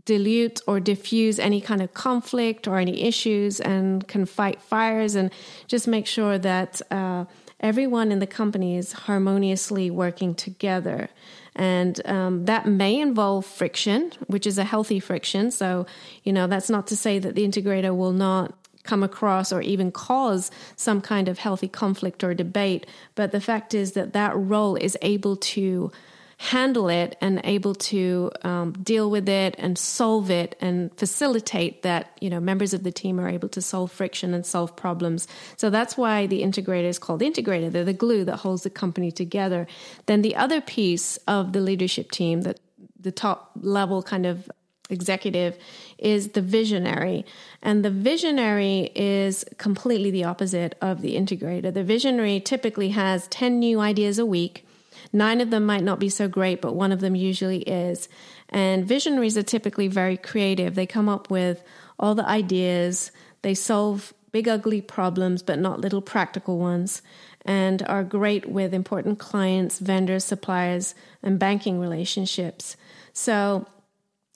dilute 0.05 0.61
or 0.69 0.79
diffuse 0.79 1.40
any 1.40 1.61
kind 1.61 1.83
of 1.83 1.93
conflict 1.93 2.69
or 2.69 2.79
any 2.79 3.02
issues 3.02 3.61
and 3.61 4.07
can 4.07 4.25
fight 4.25 4.62
fires 4.62 5.17
and 5.17 5.33
just 5.67 5.88
make 5.88 6.07
sure 6.07 6.38
that 6.38 6.81
uh, 6.93 7.25
everyone 7.59 8.12
in 8.12 8.21
the 8.21 8.26
company 8.26 8.76
is 8.76 8.93
harmoniously 8.93 9.90
working 9.90 10.35
together. 10.35 11.11
And 11.57 12.00
um, 12.07 12.45
that 12.45 12.66
may 12.66 13.00
involve 13.00 13.45
friction, 13.45 14.12
which 14.26 14.47
is 14.47 14.59
a 14.59 14.64
healthy 14.64 15.00
friction. 15.00 15.50
So, 15.50 15.87
you 16.23 16.33
know, 16.33 16.47
that's 16.47 16.71
not 16.71 16.87
to 16.88 16.97
say 16.97 17.19
that 17.19 17.35
the 17.35 17.47
integrator 17.47 17.97
will 17.97 18.12
not 18.12 18.54
come 18.83 19.02
across 19.02 19.52
or 19.52 19.61
even 19.61 19.92
cause 19.92 20.50
some 20.76 21.00
kind 21.00 21.28
of 21.28 21.38
healthy 21.38 21.69
conflict 21.69 22.25
or 22.25 22.35
debate. 22.35 22.87
But 23.14 23.33
the 23.33 23.40
fact 23.40 23.75
is 23.75 23.92
that 23.92 24.12
that 24.14 24.37
role 24.37 24.76
is 24.76 24.97
able 25.02 25.37
to 25.37 25.92
handle 26.41 26.89
it 26.89 27.19
and 27.21 27.39
able 27.45 27.75
to 27.75 28.31
um, 28.45 28.73
deal 28.73 29.11
with 29.11 29.29
it 29.29 29.55
and 29.59 29.77
solve 29.77 30.31
it 30.31 30.57
and 30.59 30.91
facilitate 30.97 31.83
that 31.83 32.17
you 32.19 32.31
know 32.31 32.41
members 32.41 32.73
of 32.73 32.83
the 32.83 32.91
team 32.91 33.21
are 33.21 33.29
able 33.29 33.47
to 33.51 33.61
solve 33.61 33.93
friction 33.93 34.33
and 34.33 34.47
solve 34.47 34.75
problems 34.75 35.29
so 35.59 35.69
that's 35.69 35.99
why 35.99 36.27
the 36.27 36.41
integrator 36.41 36.89
is 36.89 36.99
called 36.99 37.21
integrator 37.21 37.71
they're 37.71 37.85
the 37.85 37.93
glue 37.93 38.25
that 38.25 38.39
holds 38.39 38.63
the 38.63 38.71
company 38.71 39.13
together 39.13 39.67
then 40.07 40.23
the 40.23 40.35
other 40.35 40.63
piece 40.63 41.19
of 41.29 41.53
the 41.53 41.61
leadership 41.61 42.11
team 42.11 42.41
that 42.41 42.59
the 42.99 43.13
top 43.13 43.51
level 43.61 44.03
kind 44.03 44.25
of 44.25 44.51
executive 44.89 45.57
is 45.99 46.31
the 46.31 46.43
visionary. 46.43 47.25
And 47.63 47.85
the 47.85 47.91
visionary 47.91 48.91
is 48.97 49.45
completely 49.57 50.11
the 50.11 50.25
opposite 50.25 50.75
of 50.81 51.01
the 51.01 51.15
integrator. 51.15 51.73
The 51.73 51.85
visionary 51.85 52.41
typically 52.41 52.89
has 52.89 53.29
10 53.29 53.61
new 53.61 53.79
ideas 53.79 54.19
a 54.19 54.27
week 54.27 54.67
Nine 55.12 55.40
of 55.40 55.50
them 55.50 55.67
might 55.67 55.83
not 55.83 55.99
be 55.99 56.09
so 56.09 56.29
great, 56.29 56.61
but 56.61 56.75
one 56.75 56.93
of 56.93 57.00
them 57.00 57.14
usually 57.14 57.62
is. 57.62 58.09
And 58.49 58.85
visionaries 58.85 59.37
are 59.37 59.43
typically 59.43 59.88
very 59.88 60.17
creative. 60.17 60.75
They 60.75 60.87
come 60.87 61.09
up 61.09 61.31
with 61.31 61.62
all 61.99 62.14
the 62.14 62.26
ideas, 62.26 63.12
they 63.43 63.55
solve 63.55 64.14
big, 64.33 64.49
ugly 64.49 64.81
problems, 64.81 65.43
but 65.43 65.59
not 65.59 65.81
little 65.81 66.00
practical 66.00 66.59
ones, 66.59 67.02
and 67.45 67.83
are 67.83 68.05
great 68.05 68.49
with 68.49 68.73
important 68.73 69.19
clients, 69.19 69.79
vendors, 69.79 70.25
suppliers, 70.25 70.95
and 71.23 71.38
banking 71.38 71.81
relationships. 71.81 72.76
So, 73.12 73.67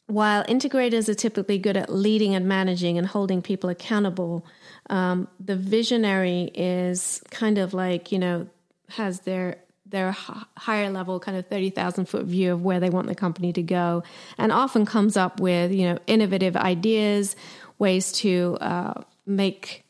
while 0.07 0.45
integrators 0.45 1.09
are 1.09 1.15
typically 1.15 1.59
good 1.59 1.77
at 1.79 1.91
leading 1.91 2.35
and 2.35 2.47
managing 2.47 2.99
and 2.99 3.07
holding 3.07 3.41
people 3.41 3.71
accountable, 3.71 4.45
um, 4.91 5.29
the 5.41 5.57
visionary 5.57 6.51
is 6.55 7.23
kind 7.31 7.57
of 7.57 7.73
like, 7.73 8.13
you 8.13 8.19
know, 8.19 8.47
has 8.91 9.21
their 9.21 9.64
their 9.87 10.13
higher 10.13 10.91
level 10.91 11.21
kind 11.21 11.37
of 11.37 11.47
30,000 11.47 12.07
foot 12.07 12.25
view 12.25 12.53
of 12.53 12.63
where 12.63 12.81
they 12.81 12.91
want 12.91 13.07
the 13.07 13.15
company 13.15 13.53
to 13.53 13.63
go 13.63 14.03
and 14.39 14.51
often 14.51 14.87
comes 14.87 15.17
up 15.17 15.41
with, 15.41 15.73
you 15.73 15.87
know, 15.87 15.99
innovative 16.07 16.57
ideas, 16.57 17.37
ways 17.79 18.13
to 18.13 18.57
uh, 18.61 19.03
make 19.27 19.85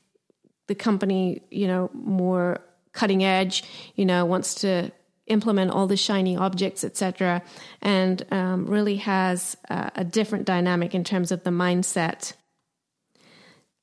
the 0.66 0.74
company, 0.74 1.42
you 1.50 1.66
know, 1.66 1.90
more 1.92 2.60
cutting 2.92 3.22
edge, 3.22 3.64
you 3.94 4.04
know, 4.04 4.24
wants 4.24 4.56
to 4.56 4.90
implement 5.26 5.70
all 5.70 5.86
the 5.86 5.96
shiny 5.96 6.36
objects, 6.36 6.84
etc., 6.84 7.42
and 7.80 8.24
um, 8.30 8.66
really 8.66 8.96
has 8.96 9.56
a 9.68 10.04
different 10.04 10.44
dynamic 10.44 10.94
in 10.94 11.02
terms 11.02 11.32
of 11.32 11.44
the 11.44 11.50
mindset. 11.50 12.34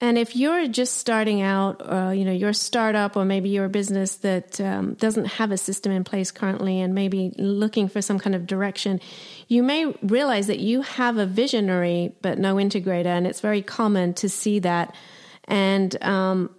And 0.03 0.17
if 0.17 0.36
you're 0.36 0.67
just 0.67 0.98
starting 0.98 1.43
out, 1.43 1.79
uh, 1.79 2.10
you 2.10 2.25
know, 2.25 2.31
you're 2.31 2.53
startup 2.53 3.15
or 3.15 3.24
maybe 3.24 3.50
you're 3.50 3.70
business 3.70 4.15
that 4.15 4.60
um, 4.60 4.96
doesn't 4.96 5.25
have 5.25 5.51
a 5.51 5.58
system 5.58 5.91
in 5.91 6.03
place 6.03 6.31
currently 6.31 6.81
and 6.81 6.96
maybe 6.96 7.36
looking 7.38 7.88
for 7.88 8.01
some 8.01 8.17
kind 8.17 8.36
of 8.36 8.48
direction, 8.48 9.00
you 9.48 9.62
may 9.62 9.86
realize 10.01 10.48
that 10.48 10.60
you 10.60 10.81
have 10.81 11.17
a 11.17 11.27
visionary 11.27 12.15
but 12.24 12.39
no 12.39 12.55
integrator. 12.55 13.05
And 13.05 13.27
it's 13.27 13.41
very 13.41 13.62
common 13.62 14.15
to 14.15 14.27
see 14.27 14.58
that. 14.60 14.96
And 15.46 16.03
um, 16.03 16.50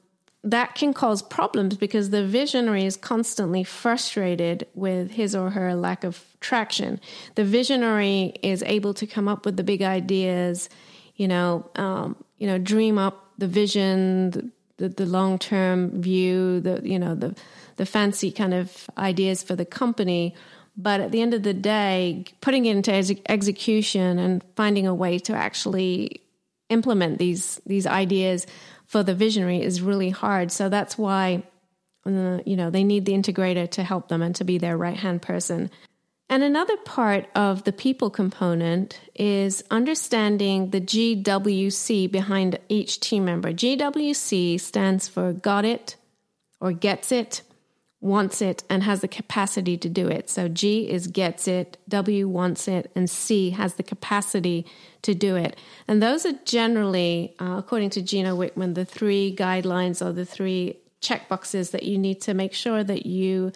that 0.44 0.76
can 0.76 0.94
cause 0.94 1.20
problems 1.20 1.76
because 1.76 2.10
the 2.10 2.24
visionary 2.24 2.84
is 2.84 2.96
constantly 2.96 3.64
frustrated 3.64 4.68
with 4.74 5.10
his 5.10 5.34
or 5.34 5.50
her 5.50 5.74
lack 5.74 6.04
of 6.04 6.24
traction. 6.40 7.00
The 7.34 7.44
visionary 7.44 8.34
is 8.40 8.62
able 8.64 8.94
to 8.94 9.06
come 9.06 9.26
up 9.26 9.44
with 9.44 9.56
the 9.56 9.64
big 9.64 9.82
ideas, 9.82 10.68
you 11.16 11.26
know, 11.26 11.68
um, 11.74 12.14
you 12.38 12.46
know, 12.46 12.58
dream 12.58 12.98
up 12.98 13.21
the 13.38 13.46
vision, 13.46 14.30
the, 14.30 14.50
the, 14.76 14.88
the 14.88 15.06
long 15.06 15.38
term 15.38 16.00
view, 16.02 16.60
the 16.60 16.80
you 16.82 16.98
know 16.98 17.14
the 17.14 17.34
the 17.76 17.86
fancy 17.86 18.30
kind 18.30 18.54
of 18.54 18.88
ideas 18.98 19.42
for 19.42 19.56
the 19.56 19.64
company. 19.64 20.34
But 20.76 21.00
at 21.00 21.12
the 21.12 21.20
end 21.20 21.34
of 21.34 21.42
the 21.42 21.52
day, 21.52 22.24
putting 22.40 22.64
it 22.64 22.76
into 22.76 22.92
ex- 22.92 23.12
execution 23.28 24.18
and 24.18 24.42
finding 24.56 24.86
a 24.86 24.94
way 24.94 25.18
to 25.20 25.34
actually 25.34 26.22
implement 26.70 27.18
these 27.18 27.60
these 27.66 27.86
ideas 27.86 28.46
for 28.86 29.02
the 29.02 29.14
visionary 29.14 29.62
is 29.62 29.82
really 29.82 30.10
hard. 30.10 30.50
So 30.50 30.68
that's 30.68 30.96
why 30.96 31.42
uh, 32.06 32.38
you 32.44 32.56
know 32.56 32.70
they 32.70 32.84
need 32.84 33.04
the 33.04 33.12
integrator 33.12 33.70
to 33.72 33.82
help 33.82 34.08
them 34.08 34.22
and 34.22 34.34
to 34.36 34.44
be 34.44 34.58
their 34.58 34.76
right 34.76 34.96
hand 34.96 35.22
person. 35.22 35.70
And 36.32 36.42
another 36.42 36.78
part 36.78 37.26
of 37.34 37.64
the 37.64 37.74
people 37.74 38.08
component 38.08 38.98
is 39.14 39.62
understanding 39.70 40.70
the 40.70 40.80
GWC 40.80 42.10
behind 42.10 42.58
each 42.70 43.00
team 43.00 43.26
member. 43.26 43.52
GWC 43.52 44.58
stands 44.58 45.08
for 45.08 45.34
got 45.34 45.66
it 45.66 45.96
or 46.58 46.72
gets 46.72 47.12
it, 47.12 47.42
wants 48.00 48.40
it, 48.40 48.64
and 48.70 48.82
has 48.82 49.02
the 49.02 49.08
capacity 49.08 49.76
to 49.76 49.90
do 49.90 50.08
it. 50.08 50.30
So 50.30 50.48
G 50.48 50.88
is 50.88 51.06
gets 51.06 51.46
it, 51.46 51.76
W 51.90 52.26
wants 52.26 52.66
it, 52.66 52.90
and 52.96 53.10
C 53.10 53.50
has 53.50 53.74
the 53.74 53.82
capacity 53.82 54.64
to 55.02 55.14
do 55.14 55.36
it. 55.36 55.58
And 55.86 56.02
those 56.02 56.24
are 56.24 56.38
generally, 56.46 57.34
uh, 57.40 57.56
according 57.58 57.90
to 57.90 58.00
Gino 58.00 58.34
Wickman, 58.34 58.74
the 58.74 58.86
three 58.86 59.36
guidelines 59.36 60.00
or 60.00 60.14
the 60.14 60.24
three 60.24 60.78
checkboxes 61.02 61.72
that 61.72 61.82
you 61.82 61.98
need 61.98 62.22
to 62.22 62.32
make 62.32 62.54
sure 62.54 62.82
that 62.82 63.04
you 63.04 63.52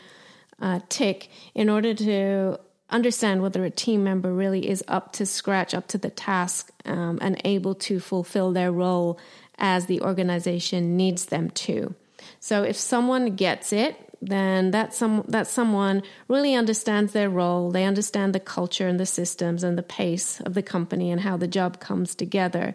uh, 0.60 0.80
tick 0.88 1.30
in 1.54 1.68
order 1.68 1.94
to 1.94 2.58
understand 2.90 3.42
whether 3.42 3.64
a 3.64 3.70
team 3.70 4.04
member 4.04 4.32
really 4.32 4.68
is 4.68 4.84
up 4.88 5.12
to 5.14 5.26
scratch, 5.26 5.74
up 5.74 5.88
to 5.88 5.98
the 5.98 6.10
task, 6.10 6.70
um, 6.84 7.18
and 7.20 7.40
able 7.44 7.74
to 7.74 8.00
fulfill 8.00 8.52
their 8.52 8.72
role 8.72 9.18
as 9.58 9.86
the 9.86 10.00
organization 10.00 10.96
needs 10.96 11.26
them 11.26 11.50
to. 11.50 11.94
So 12.40 12.62
if 12.62 12.76
someone 12.76 13.36
gets 13.36 13.72
it, 13.72 13.96
then 14.22 14.70
that 14.70 14.94
some 14.94 15.24
that 15.28 15.46
someone 15.46 16.02
really 16.28 16.54
understands 16.54 17.12
their 17.12 17.28
role. 17.28 17.70
They 17.70 17.84
understand 17.84 18.34
the 18.34 18.40
culture 18.40 18.88
and 18.88 18.98
the 18.98 19.06
systems 19.06 19.62
and 19.62 19.76
the 19.76 19.82
pace 19.82 20.40
of 20.40 20.54
the 20.54 20.62
company 20.62 21.10
and 21.10 21.20
how 21.20 21.36
the 21.36 21.48
job 21.48 21.80
comes 21.80 22.14
together. 22.14 22.74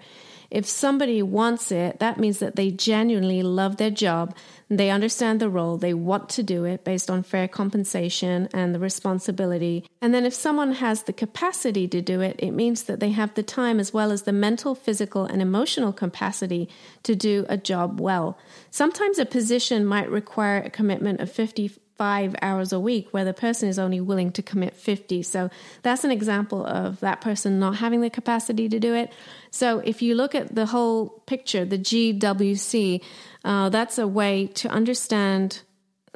If 0.51 0.65
somebody 0.65 1.21
wants 1.21 1.71
it, 1.71 1.99
that 1.99 2.19
means 2.19 2.39
that 2.39 2.57
they 2.57 2.71
genuinely 2.71 3.41
love 3.41 3.77
their 3.77 3.89
job, 3.89 4.35
they 4.79 4.89
understand 4.89 5.39
the 5.39 5.49
role, 5.49 5.77
they 5.77 5.93
want 5.93 6.29
to 6.29 6.43
do 6.43 6.63
it 6.63 6.83
based 6.83 7.09
on 7.09 7.23
fair 7.23 7.47
compensation 7.47 8.47
and 8.53 8.73
the 8.73 8.79
responsibility. 8.79 9.85
And 10.01 10.13
then 10.13 10.25
if 10.25 10.33
someone 10.33 10.73
has 10.73 11.03
the 11.03 11.13
capacity 11.13 11.87
to 11.89 12.01
do 12.01 12.21
it, 12.21 12.37
it 12.39 12.51
means 12.51 12.83
that 12.83 12.99
they 12.99 13.11
have 13.11 13.33
the 13.33 13.43
time 13.43 13.79
as 13.79 13.93
well 13.93 14.11
as 14.11 14.23
the 14.23 14.31
mental, 14.31 14.73
physical, 14.73 15.25
and 15.25 15.41
emotional 15.41 15.91
capacity 15.91 16.69
to 17.03 17.15
do 17.15 17.45
a 17.49 17.57
job 17.57 17.99
well. 17.99 18.37
Sometimes 18.69 19.19
a 19.19 19.25
position 19.25 19.85
might 19.85 20.09
require 20.09 20.61
a 20.61 20.69
commitment 20.69 21.19
of 21.19 21.29
50 21.29 21.71
five 22.01 22.33
hours 22.41 22.73
a 22.73 22.79
week 22.79 23.09
where 23.11 23.23
the 23.23 23.31
person 23.31 23.69
is 23.69 23.77
only 23.77 24.01
willing 24.01 24.31
to 24.31 24.41
commit 24.41 24.75
50. 24.75 25.21
So 25.21 25.51
that's 25.83 26.03
an 26.03 26.09
example 26.09 26.65
of 26.65 26.99
that 27.01 27.21
person 27.21 27.59
not 27.59 27.75
having 27.75 28.01
the 28.01 28.09
capacity 28.09 28.67
to 28.69 28.79
do 28.79 28.95
it. 28.95 29.13
So 29.51 29.83
if 29.85 30.01
you 30.01 30.15
look 30.15 30.33
at 30.33 30.55
the 30.55 30.65
whole 30.65 31.09
picture, 31.27 31.63
the 31.63 31.77
GWC, 31.77 33.03
uh, 33.43 33.69
that's 33.69 33.97
a 33.97 34.07
way 34.07 34.47
to 34.47 34.69
understand 34.69 35.61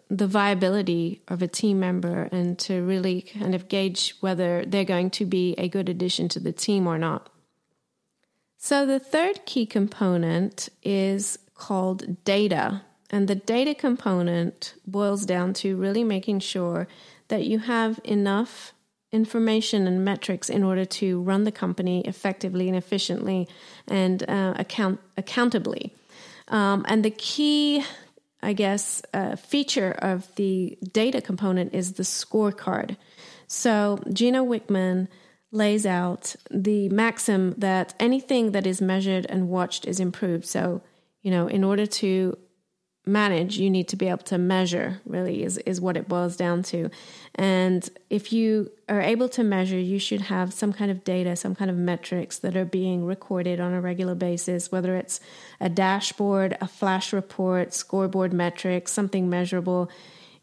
the 0.09 0.27
viability 0.27 1.21
of 1.27 1.41
a 1.41 1.47
team 1.47 1.79
member 1.79 2.29
and 2.31 2.59
to 2.59 2.83
really 2.83 3.21
kind 3.21 3.55
of 3.55 3.67
gauge 3.67 4.15
whether 4.19 4.63
they're 4.65 4.83
going 4.83 5.09
to 5.09 5.25
be 5.25 5.55
a 5.57 5.67
good 5.67 5.89
addition 5.89 6.29
to 6.29 6.39
the 6.39 6.51
team 6.51 6.85
or 6.85 6.97
not. 6.97 7.29
So 8.57 8.85
the 8.85 8.99
third 8.99 9.45
key 9.45 9.65
component 9.65 10.69
is 10.83 11.39
called 11.55 12.23
data. 12.23 12.81
And 13.09 13.27
the 13.27 13.35
data 13.35 13.73
component 13.73 14.75
boils 14.85 15.25
down 15.25 15.53
to 15.55 15.75
really 15.75 16.03
making 16.03 16.39
sure 16.39 16.87
that 17.27 17.45
you 17.45 17.59
have 17.59 17.99
enough 18.03 18.73
information 19.11 19.87
and 19.87 20.03
metrics 20.03 20.49
in 20.49 20.63
order 20.63 20.83
to 20.83 21.21
run 21.21 21.43
the 21.43 21.51
company 21.51 22.01
effectively 22.01 22.67
and 22.67 22.77
efficiently 22.77 23.47
and 23.87 24.27
uh, 24.29 24.53
account 24.57 24.99
accountably. 25.15 25.93
Um, 26.47 26.85
and 26.87 27.03
the 27.03 27.11
key, 27.11 27.83
I 28.41 28.53
guess, 28.53 29.01
uh, 29.13 29.35
feature 29.35 29.91
of 29.91 30.33
the 30.35 30.77
data 30.91 31.21
component 31.21 31.73
is 31.73 31.93
the 31.93 32.03
scorecard. 32.03 32.97
So 33.47 33.99
Gino 34.11 34.45
Wickman 34.45 35.07
lays 35.51 35.85
out 35.85 36.35
the 36.51 36.89
maxim 36.89 37.55
that 37.57 37.93
anything 37.99 38.51
that 38.51 38.67
is 38.67 38.81
measured 38.81 39.25
and 39.27 39.49
watched 39.49 39.85
is 39.85 39.99
improved. 39.99 40.45
So, 40.45 40.81
you 41.21 41.31
know, 41.31 41.47
in 41.47 41.63
order 41.63 41.85
to 41.85 42.37
manage, 43.05 43.57
you 43.57 43.69
need 43.69 43.87
to 43.89 43.95
be 43.95 44.07
able 44.07 44.23
to 44.23 44.37
measure, 44.37 45.01
really, 45.05 45.43
is, 45.43 45.57
is 45.59 45.79
what 45.79 45.97
it 45.97 46.07
boils 46.07 46.35
down 46.35 46.63
to. 46.63 46.89
And 47.35 47.87
if 48.09 48.33
you 48.33 48.71
are 48.89 49.01
able 49.01 49.29
to 49.29 49.43
measure, 49.43 49.79
you 49.79 49.99
should 49.99 50.21
have 50.21 50.53
some 50.53 50.73
kind 50.73 50.89
of 50.89 51.03
data, 51.03 51.35
some 51.35 51.55
kind 51.55 51.69
of 51.69 51.77
metrics 51.77 52.37
that 52.39 52.55
are 52.55 52.65
being 52.65 53.05
recorded 53.05 53.59
on 53.59 53.73
a 53.73 53.81
regular 53.81 54.15
basis, 54.15 54.71
whether 54.71 54.95
it's 54.95 55.19
a 55.59 55.69
dashboard, 55.69 56.57
a 56.61 56.67
flash 56.67 57.13
report, 57.13 57.73
scoreboard 57.73 58.33
metrics, 58.33 58.91
something 58.91 59.29
measurable, 59.29 59.89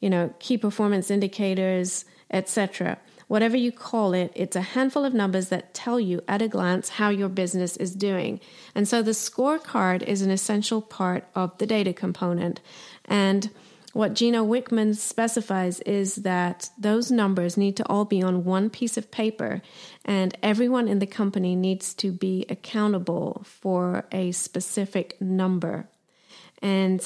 you 0.00 0.10
know, 0.10 0.34
key 0.38 0.56
performance 0.56 1.10
indicators, 1.10 2.04
etc 2.30 2.98
whatever 3.32 3.56
you 3.56 3.72
call 3.72 4.12
it, 4.12 4.30
it's 4.34 4.56
a 4.56 4.60
handful 4.60 5.06
of 5.06 5.14
numbers 5.14 5.48
that 5.48 5.72
tell 5.72 5.98
you 5.98 6.20
at 6.28 6.42
a 6.42 6.48
glance 6.48 6.90
how 6.90 7.08
your 7.08 7.30
business 7.30 7.78
is 7.78 7.94
doing. 7.94 8.38
And 8.74 8.86
so 8.86 9.00
the 9.00 9.12
scorecard 9.12 10.02
is 10.02 10.20
an 10.20 10.30
essential 10.30 10.82
part 10.82 11.24
of 11.34 11.56
the 11.56 11.66
data 11.66 11.94
component. 11.94 12.60
And 13.06 13.48
what 13.94 14.12
Gino 14.12 14.44
Wickman 14.44 14.96
specifies 14.96 15.80
is 15.80 16.16
that 16.16 16.68
those 16.76 17.10
numbers 17.10 17.56
need 17.56 17.74
to 17.78 17.86
all 17.88 18.04
be 18.04 18.22
on 18.22 18.44
one 18.44 18.68
piece 18.68 18.98
of 18.98 19.10
paper, 19.10 19.62
and 20.04 20.36
everyone 20.42 20.86
in 20.86 20.98
the 20.98 21.06
company 21.06 21.56
needs 21.56 21.94
to 21.94 22.12
be 22.12 22.44
accountable 22.50 23.46
for 23.46 24.04
a 24.12 24.32
specific 24.32 25.18
number. 25.22 25.88
And 26.60 27.00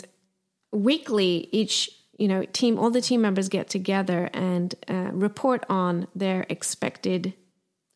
weekly, 0.72 1.48
each 1.52 1.88
you 2.18 2.28
know, 2.28 2.44
team, 2.52 2.78
all 2.78 2.90
the 2.90 3.00
team 3.00 3.20
members 3.20 3.48
get 3.48 3.68
together 3.68 4.30
and 4.32 4.74
uh, 4.88 5.10
report 5.12 5.64
on 5.68 6.06
their 6.14 6.46
expected 6.48 7.34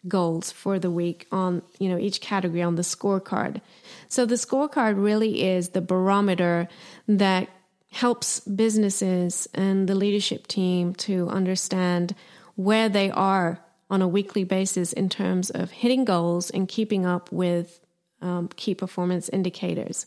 goals 0.08 0.50
for 0.50 0.78
the 0.78 0.90
week 0.90 1.26
on, 1.30 1.62
you 1.78 1.88
know, 1.88 1.98
each 1.98 2.20
category 2.20 2.62
on 2.62 2.76
the 2.76 2.82
scorecard. 2.82 3.60
So 4.08 4.26
the 4.26 4.34
scorecard 4.36 5.02
really 5.02 5.42
is 5.42 5.70
the 5.70 5.80
barometer 5.80 6.68
that 7.06 7.48
helps 7.92 8.40
businesses 8.40 9.48
and 9.52 9.88
the 9.88 9.94
leadership 9.94 10.46
team 10.46 10.94
to 10.94 11.28
understand 11.28 12.14
where 12.54 12.88
they 12.88 13.10
are 13.10 13.60
on 13.90 14.00
a 14.00 14.08
weekly 14.08 14.44
basis 14.44 14.92
in 14.92 15.08
terms 15.08 15.50
of 15.50 15.70
hitting 15.70 16.04
goals 16.04 16.50
and 16.50 16.68
keeping 16.68 17.04
up 17.04 17.30
with 17.32 17.80
um, 18.22 18.48
key 18.54 18.74
performance 18.74 19.28
indicators. 19.30 20.06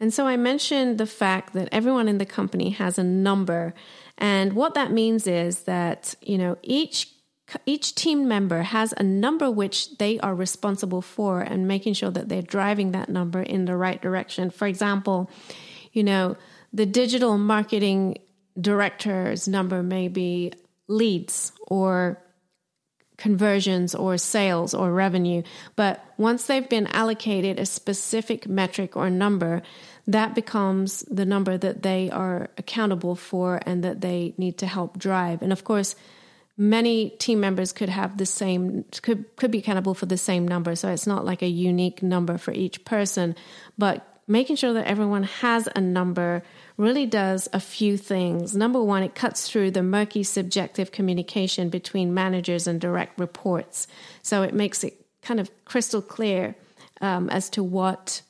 And 0.00 0.14
so 0.14 0.26
I 0.26 0.36
mentioned 0.36 0.98
the 0.98 1.06
fact 1.06 1.54
that 1.54 1.68
everyone 1.72 2.08
in 2.08 2.18
the 2.18 2.26
company 2.26 2.70
has 2.70 2.98
a 2.98 3.04
number. 3.04 3.74
And 4.16 4.52
what 4.52 4.74
that 4.74 4.92
means 4.92 5.26
is 5.26 5.64
that, 5.64 6.14
you 6.22 6.38
know, 6.38 6.56
each 6.62 7.12
each 7.64 7.94
team 7.94 8.28
member 8.28 8.60
has 8.62 8.92
a 8.98 9.02
number 9.02 9.50
which 9.50 9.96
they 9.96 10.20
are 10.20 10.34
responsible 10.34 11.00
for 11.00 11.40
and 11.40 11.66
making 11.66 11.94
sure 11.94 12.10
that 12.10 12.28
they're 12.28 12.42
driving 12.42 12.92
that 12.92 13.08
number 13.08 13.40
in 13.40 13.64
the 13.64 13.74
right 13.74 14.02
direction. 14.02 14.50
For 14.50 14.66
example, 14.66 15.30
you 15.92 16.04
know, 16.04 16.36
the 16.74 16.84
digital 16.84 17.38
marketing 17.38 18.18
director's 18.60 19.48
number 19.48 19.82
may 19.82 20.08
be 20.08 20.52
leads 20.88 21.52
or 21.66 22.22
conversions 23.18 23.94
or 23.94 24.16
sales 24.16 24.72
or 24.72 24.92
revenue. 24.92 25.42
But 25.76 26.02
once 26.16 26.46
they've 26.46 26.68
been 26.68 26.86
allocated 26.86 27.58
a 27.58 27.66
specific 27.66 28.48
metric 28.48 28.96
or 28.96 29.10
number, 29.10 29.62
that 30.06 30.34
becomes 30.34 31.02
the 31.10 31.26
number 31.26 31.58
that 31.58 31.82
they 31.82 32.08
are 32.10 32.48
accountable 32.56 33.14
for 33.14 33.60
and 33.66 33.84
that 33.84 34.00
they 34.00 34.32
need 34.38 34.56
to 34.58 34.66
help 34.66 34.98
drive. 34.98 35.42
And 35.42 35.52
of 35.52 35.64
course, 35.64 35.94
many 36.56 37.10
team 37.10 37.40
members 37.40 37.72
could 37.72 37.88
have 37.88 38.16
the 38.16 38.26
same 38.26 38.84
could 39.02 39.24
could 39.36 39.50
be 39.50 39.58
accountable 39.58 39.94
for 39.94 40.06
the 40.06 40.18
same 40.18 40.46
number 40.46 40.74
so 40.74 40.88
it's 40.88 41.06
not 41.06 41.24
like 41.24 41.40
a 41.40 41.46
unique 41.46 42.02
number 42.02 42.36
for 42.36 42.50
each 42.50 42.84
person 42.84 43.36
but 43.78 44.17
making 44.28 44.56
sure 44.56 44.72
that 44.72 44.86
everyone 44.86 45.24
has 45.24 45.68
a 45.74 45.80
number 45.80 46.42
really 46.76 47.06
does 47.06 47.48
a 47.52 47.60
few 47.60 47.96
things. 47.96 48.54
Number 48.54 48.82
one 48.82 49.02
it 49.02 49.14
cuts 49.14 49.48
through 49.48 49.72
the 49.72 49.82
murky 49.82 50.22
subjective 50.22 50.92
communication 50.92 51.68
between 51.70 52.14
managers 52.14 52.66
and 52.66 52.80
direct 52.80 53.18
reports. 53.18 53.88
So 54.22 54.42
it 54.42 54.54
makes 54.54 54.84
it 54.84 55.04
kind 55.22 55.40
of 55.40 55.50
crystal 55.64 56.02
clear 56.02 56.54
um, 57.00 57.28
as 57.30 57.50
to 57.50 57.62
what 57.62 58.22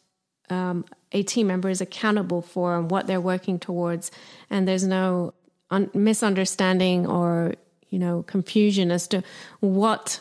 um, 0.49 0.85
a 1.13 1.23
team 1.23 1.49
member 1.49 1.69
is 1.69 1.81
accountable 1.81 2.41
for 2.41 2.77
and 2.77 2.91
what 2.91 3.07
they're 3.07 3.21
working 3.21 3.59
towards. 3.59 4.11
And 4.49 4.67
there's 4.67 4.87
no 4.87 5.35
un- 5.71 5.91
misunderstanding 5.93 7.07
or 7.07 7.55
you 7.91 7.99
know, 7.99 8.23
confusion 8.23 8.91
as 8.91 9.09
to 9.09 9.23
what 9.61 10.21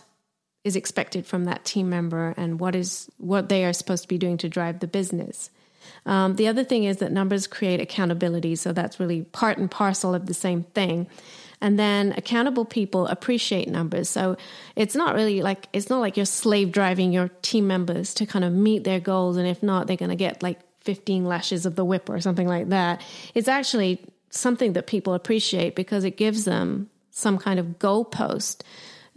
is 0.64 0.76
expected 0.76 1.26
from 1.26 1.46
that 1.46 1.66
team 1.66 1.90
member 1.90 2.34
and 2.38 2.60
what 2.60 2.76
is 2.76 3.10
what 3.18 3.50
they 3.50 3.66
are 3.66 3.74
supposed 3.74 4.04
to 4.04 4.08
be 4.08 4.18
doing 4.18 4.38
to 4.38 4.50
drive 4.50 4.80
the 4.80 4.88
business. 4.88 5.50
Um, 6.06 6.36
the 6.36 6.48
other 6.48 6.64
thing 6.64 6.84
is 6.86 6.98
that 6.98 7.12
numbers 7.12 7.48
create 7.48 7.82
accountability, 7.82 8.56
so 8.56 8.74
that's 8.74 9.00
really 9.00 9.24
part 9.24 9.58
and 9.58 9.70
parcel 9.70 10.14
of 10.14 10.26
the 10.26 10.34
same 10.34 10.64
thing. 10.64 11.08
And 11.60 11.80
then 11.80 12.14
accountable 12.16 12.66
people 12.66 13.08
appreciate 13.08 13.68
numbers. 13.68 14.10
So 14.10 14.38
it's 14.76 14.96
not 14.96 15.16
really 15.16 15.42
like 15.42 15.68
it's 15.74 15.90
not 15.90 16.00
like 16.00 16.16
you're 16.16 16.26
slave 16.26 16.72
driving 16.72 17.12
your 17.12 17.30
team 17.42 17.66
members 17.68 18.14
to 18.16 18.26
kind 18.26 18.46
of 18.46 18.54
meet 18.54 18.84
their 18.84 19.00
goals, 19.00 19.38
and 19.38 19.48
if 19.48 19.64
not, 19.64 19.88
they're 19.88 19.98
going 19.98 20.10
to 20.10 20.16
get 20.16 20.44
like 20.44 20.60
15 20.82 21.26
lashes 21.26 21.66
of 21.66 21.76
the 21.76 21.84
whip 21.84 22.10
or 22.10 22.22
something 22.22 22.48
like 22.48 22.70
that. 22.70 23.02
It's 23.34 23.48
actually 23.48 24.06
something 24.30 24.74
that 24.74 24.88
people 24.88 25.14
appreciate 25.14 25.76
because 25.76 26.04
it 26.04 26.16
gives 26.16 26.46
them 26.46 26.90
some 27.12 27.38
kind 27.38 27.60
of 27.60 27.80
goalpost 27.80 28.62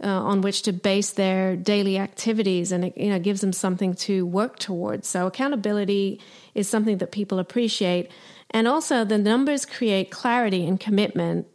uh, 0.03 0.07
on 0.07 0.41
which 0.41 0.63
to 0.63 0.73
base 0.73 1.11
their 1.11 1.55
daily 1.55 1.97
activities 1.97 2.71
and 2.71 2.85
it 2.85 2.97
you 2.97 3.09
know 3.09 3.19
gives 3.19 3.41
them 3.41 3.53
something 3.53 3.93
to 3.93 4.25
work 4.25 4.59
towards. 4.59 5.07
So 5.07 5.27
accountability 5.27 6.19
is 6.55 6.67
something 6.67 6.97
that 6.97 7.11
people 7.11 7.39
appreciate. 7.39 8.09
And 8.49 8.67
also 8.67 9.05
the 9.05 9.17
numbers 9.17 9.65
create 9.65 10.11
clarity 10.11 10.67
and 10.67 10.79
commitment 10.79 11.47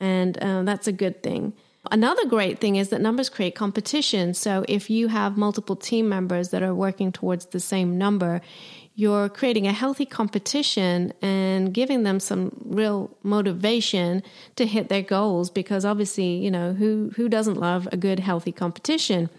and 0.00 0.38
uh, 0.38 0.62
that's 0.62 0.86
a 0.86 0.92
good 0.92 1.22
thing. 1.22 1.52
Another 1.90 2.26
great 2.26 2.58
thing 2.58 2.76
is 2.76 2.90
that 2.90 3.00
numbers 3.00 3.30
create 3.30 3.54
competition. 3.54 4.34
So 4.34 4.64
if 4.68 4.90
you 4.90 5.08
have 5.08 5.38
multiple 5.38 5.76
team 5.76 6.08
members 6.08 6.50
that 6.50 6.62
are 6.62 6.74
working 6.74 7.10
towards 7.10 7.46
the 7.46 7.60
same 7.60 7.96
number, 7.96 8.42
you're 9.00 9.30
creating 9.30 9.66
a 9.66 9.72
healthy 9.72 10.04
competition 10.04 11.10
and 11.22 11.72
giving 11.72 12.02
them 12.02 12.20
some 12.20 12.52
real 12.66 13.10
motivation 13.22 14.22
to 14.56 14.66
hit 14.66 14.90
their 14.90 15.00
goals 15.00 15.48
because 15.48 15.86
obviously, 15.86 16.36
you 16.36 16.50
know, 16.50 16.74
who 16.74 17.10
who 17.16 17.26
doesn't 17.26 17.58
love 17.58 17.88
a 17.92 17.96
good 17.96 18.20
healthy 18.20 18.52
competition? 18.52 19.30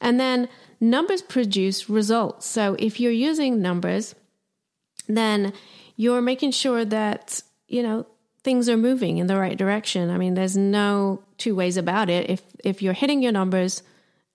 And 0.00 0.20
then 0.20 0.48
numbers 0.80 1.20
produce 1.20 1.90
results. 1.90 2.46
So 2.46 2.76
if 2.78 3.00
you're 3.00 3.10
using 3.10 3.60
numbers, 3.60 4.14
then 5.08 5.52
you're 5.96 6.22
making 6.22 6.52
sure 6.52 6.84
that, 6.84 7.42
you 7.66 7.82
know, 7.82 8.06
things 8.44 8.68
are 8.68 8.76
moving 8.76 9.18
in 9.18 9.26
the 9.26 9.36
right 9.36 9.58
direction. 9.58 10.10
I 10.10 10.16
mean, 10.16 10.34
there's 10.34 10.56
no 10.56 11.24
two 11.38 11.56
ways 11.56 11.76
about 11.76 12.08
it. 12.08 12.30
If 12.30 12.42
if 12.62 12.82
you're 12.82 12.92
hitting 12.92 13.20
your 13.20 13.32
numbers 13.32 13.82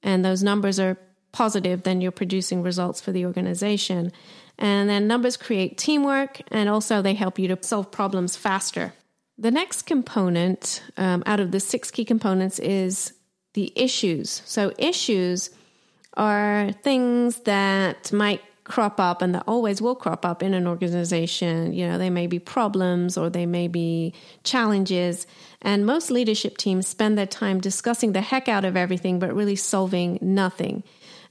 and 0.04 0.26
those 0.26 0.44
numbers 0.44 0.78
are 0.78 0.98
positive, 1.32 1.84
then 1.84 2.02
you're 2.02 2.12
producing 2.12 2.64
results 2.64 3.00
for 3.00 3.14
the 3.14 3.26
organization. 3.26 4.12
And 4.60 4.90
then 4.90 5.08
numbers 5.08 5.38
create 5.38 5.78
teamwork 5.78 6.42
and 6.50 6.68
also 6.68 7.02
they 7.02 7.14
help 7.14 7.38
you 7.38 7.48
to 7.50 7.58
solve 7.62 7.92
problems 7.92 8.36
faster. 8.36 8.94
The 9.38 9.52
next 9.52 9.84
component 9.84 10.82
um, 10.98 11.22
out 11.26 11.40
of 11.40 11.52
the 11.52 11.60
six 11.60 11.92
key 11.92 12.06
components 12.06 12.58
is 12.58 13.14
the 13.54 13.72
issues. 13.76 14.42
So, 14.46 14.74
issues 14.78 15.52
are 16.16 16.72
things 16.82 17.42
that 17.42 18.12
might 18.12 18.42
crop 18.68 19.00
up 19.00 19.22
and 19.22 19.34
that 19.34 19.44
always 19.48 19.82
will 19.82 19.96
crop 19.96 20.26
up 20.26 20.44
in 20.44 20.54
an 20.54 20.68
organization. 20.68 21.74
You 21.74 21.88
know, 21.88 21.98
they 21.98 22.10
may 22.10 22.28
be 22.28 22.40
problems 22.40 23.18
or 23.18 23.30
they 23.30 23.46
may 23.46 23.68
be 23.68 24.14
challenges. 24.44 25.26
And 25.62 25.86
most 25.86 26.12
leadership 26.12 26.58
teams 26.58 26.88
spend 26.88 27.18
their 27.18 27.26
time 27.26 27.62
discussing 27.62 28.12
the 28.12 28.22
heck 28.22 28.50
out 28.50 28.66
of 28.66 28.76
everything, 28.76 29.20
but 29.20 29.34
really 29.34 29.56
solving 29.56 30.20
nothing. 30.22 30.84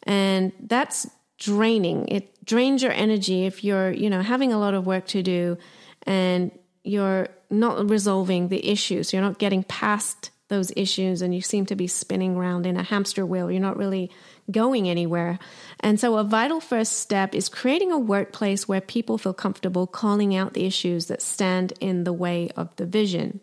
And 0.04 0.52
that's 0.60 1.08
draining. 1.38 2.08
It 2.08 2.35
drains 2.46 2.82
your 2.82 2.92
energy 2.92 3.44
if 3.44 3.62
you're, 3.62 3.90
you 3.90 4.08
know, 4.08 4.22
having 4.22 4.52
a 4.52 4.58
lot 4.58 4.74
of 4.74 4.86
work 4.86 5.06
to 5.08 5.22
do 5.22 5.58
and 6.04 6.50
you're 6.84 7.28
not 7.50 7.90
resolving 7.90 8.48
the 8.48 8.68
issues. 8.68 9.12
You're 9.12 9.22
not 9.22 9.38
getting 9.38 9.64
past 9.64 10.30
those 10.48 10.72
issues 10.76 11.22
and 11.22 11.34
you 11.34 11.40
seem 11.40 11.66
to 11.66 11.74
be 11.74 11.88
spinning 11.88 12.36
around 12.36 12.66
in 12.66 12.76
a 12.76 12.82
hamster 12.82 13.26
wheel. 13.26 13.50
You're 13.50 13.60
not 13.60 13.76
really 13.76 14.10
going 14.50 14.88
anywhere. 14.88 15.38
And 15.80 15.98
so, 15.98 16.16
a 16.16 16.24
vital 16.24 16.60
first 16.60 16.92
step 16.92 17.34
is 17.34 17.48
creating 17.48 17.90
a 17.90 17.98
workplace 17.98 18.68
where 18.68 18.80
people 18.80 19.18
feel 19.18 19.34
comfortable 19.34 19.86
calling 19.88 20.36
out 20.36 20.54
the 20.54 20.64
issues 20.64 21.06
that 21.06 21.20
stand 21.20 21.72
in 21.80 22.04
the 22.04 22.12
way 22.12 22.50
of 22.56 22.74
the 22.76 22.86
vision. 22.86 23.40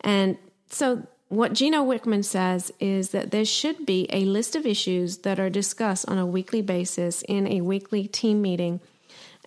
And 0.00 0.38
so, 0.70 1.06
what 1.30 1.52
Gino 1.52 1.84
Wickman 1.84 2.24
says 2.24 2.72
is 2.80 3.10
that 3.10 3.30
there 3.30 3.44
should 3.44 3.86
be 3.86 4.08
a 4.12 4.24
list 4.24 4.56
of 4.56 4.66
issues 4.66 5.18
that 5.18 5.38
are 5.38 5.48
discussed 5.48 6.08
on 6.08 6.18
a 6.18 6.26
weekly 6.26 6.60
basis 6.60 7.22
in 7.22 7.46
a 7.46 7.60
weekly 7.60 8.08
team 8.08 8.42
meeting. 8.42 8.80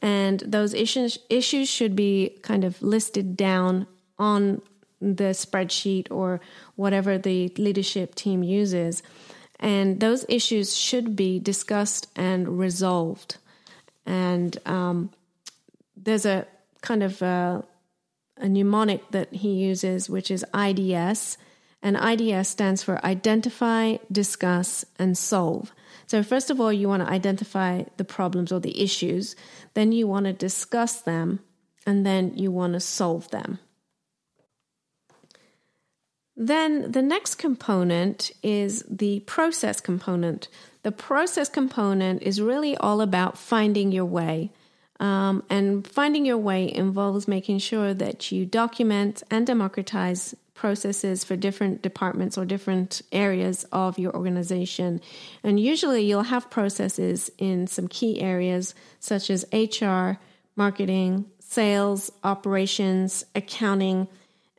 And 0.02 0.40
those 0.40 0.74
issues, 0.74 1.20
issues 1.30 1.68
should 1.68 1.94
be 1.94 2.38
kind 2.42 2.64
of 2.64 2.82
listed 2.82 3.36
down 3.36 3.88
on 4.18 4.62
the 5.02 5.36
spreadsheet 5.36 6.08
or 6.10 6.40
whatever 6.78 7.18
the 7.18 7.50
leadership 7.58 8.16
team 8.16 8.44
uses. 8.44 9.04
And 9.60 10.00
those 10.00 10.26
issues 10.30 10.78
should 10.78 11.18
be 11.18 11.38
discussed 11.38 12.08
and 12.16 12.58
resolved. 12.60 13.36
And 14.06 14.58
um, 14.66 15.10
there's 15.98 16.26
a 16.26 16.48
kind 16.82 17.04
of 17.04 17.22
a, 17.22 17.66
a 18.38 18.48
mnemonic 18.48 19.12
that 19.12 19.34
he 19.34 19.50
uses, 19.50 20.10
which 20.10 20.32
is 20.32 20.46
IDS 20.54 21.38
and 21.84 21.98
IDS 21.98 22.48
stands 22.48 22.82
for 22.82 23.06
identify, 23.06 23.98
discuss, 24.12 24.86
and 24.98 25.18
solve. 25.18 25.74
So, 26.08 26.24
first 26.24 26.50
of 26.50 26.60
all, 26.60 26.72
you 26.72 26.88
want 26.88 27.04
to 27.04 27.12
identify 27.12 27.84
the 27.98 28.06
problems 28.06 28.52
or 28.52 28.60
the 28.60 28.82
issues, 28.82 29.36
then 29.74 29.92
you 29.92 30.08
want 30.08 30.26
to 30.26 30.34
discuss 30.34 31.02
them, 31.02 31.42
and 31.86 32.06
then 32.06 32.36
you 32.36 32.52
want 32.52 32.74
to 32.74 32.80
solve 32.80 33.30
them. 33.32 33.60
Then 36.36 36.92
the 36.92 37.02
next 37.02 37.36
component 37.36 38.32
is 38.42 38.84
the 38.90 39.20
process 39.22 39.80
component. 39.80 40.48
The 40.82 40.92
process 40.92 41.48
component 41.48 42.24
is 42.24 42.42
really 42.42 42.76
all 42.78 43.02
about 43.02 43.38
finding 43.38 43.92
your 43.92 44.06
way. 44.06 44.52
Um, 45.00 45.44
and 45.50 45.86
finding 45.86 46.26
your 46.26 46.38
way 46.38 46.74
involves 46.74 47.28
making 47.28 47.60
sure 47.60 47.94
that 47.94 48.32
you 48.32 48.46
document 48.46 49.22
and 49.30 49.46
democratize 49.46 50.34
processes 50.54 51.24
for 51.24 51.36
different 51.36 51.82
departments 51.82 52.38
or 52.38 52.46
different 52.46 53.02
areas 53.12 53.66
of 53.72 53.98
your 53.98 54.16
organization. 54.16 55.02
And 55.44 55.60
usually 55.60 56.04
you'll 56.04 56.24
have 56.24 56.50
processes 56.50 57.32
in 57.38 57.68
some 57.68 57.88
key 57.88 58.22
areas 58.22 58.76
such 59.00 59.30
as 59.30 59.46
HR, 59.52 60.20
marketing, 60.56 61.26
sales, 61.40 62.12
operations, 62.24 63.26
accounting, 63.36 64.08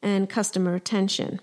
and 0.02 0.28
customer 0.28 0.72
retention. 0.72 1.40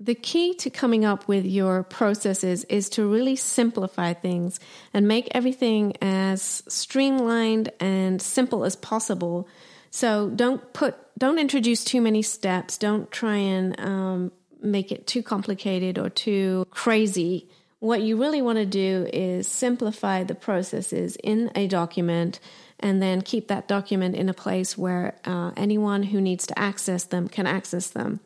The 0.00 0.14
key 0.14 0.54
to 0.54 0.70
coming 0.70 1.04
up 1.04 1.26
with 1.26 1.44
your 1.44 1.82
processes 1.82 2.62
is 2.64 2.88
to 2.90 3.04
really 3.04 3.34
simplify 3.34 4.12
things 4.12 4.60
and 4.94 5.08
make 5.08 5.26
everything 5.32 5.94
as 6.00 6.62
streamlined 6.68 7.72
and 7.80 8.22
simple 8.22 8.64
as 8.64 8.76
possible 8.76 9.48
so 9.90 10.30
don't 10.30 10.72
put, 10.72 10.96
don't 11.18 11.38
introduce 11.38 11.84
too 11.84 12.00
many 12.00 12.22
steps. 12.22 12.78
Don't 12.78 13.10
try 13.10 13.36
and 13.36 13.78
um, 13.80 14.32
make 14.60 14.92
it 14.92 15.06
too 15.06 15.22
complicated 15.22 15.98
or 15.98 16.08
too 16.08 16.66
crazy. 16.70 17.48
What 17.80 18.02
you 18.02 18.16
really 18.16 18.42
want 18.42 18.58
to 18.58 18.66
do 18.66 19.08
is 19.12 19.46
simplify 19.46 20.24
the 20.24 20.34
processes 20.34 21.16
in 21.22 21.50
a 21.54 21.66
document 21.68 22.40
and 22.80 23.02
then 23.02 23.22
keep 23.22 23.48
that 23.48 23.68
document 23.68 24.14
in 24.14 24.28
a 24.28 24.34
place 24.34 24.78
where 24.78 25.16
uh, 25.24 25.52
anyone 25.56 26.04
who 26.04 26.20
needs 26.20 26.46
to 26.46 26.58
access 26.58 27.04
them 27.04 27.28
can 27.28 27.46
access 27.46 27.88
them. 27.88 28.20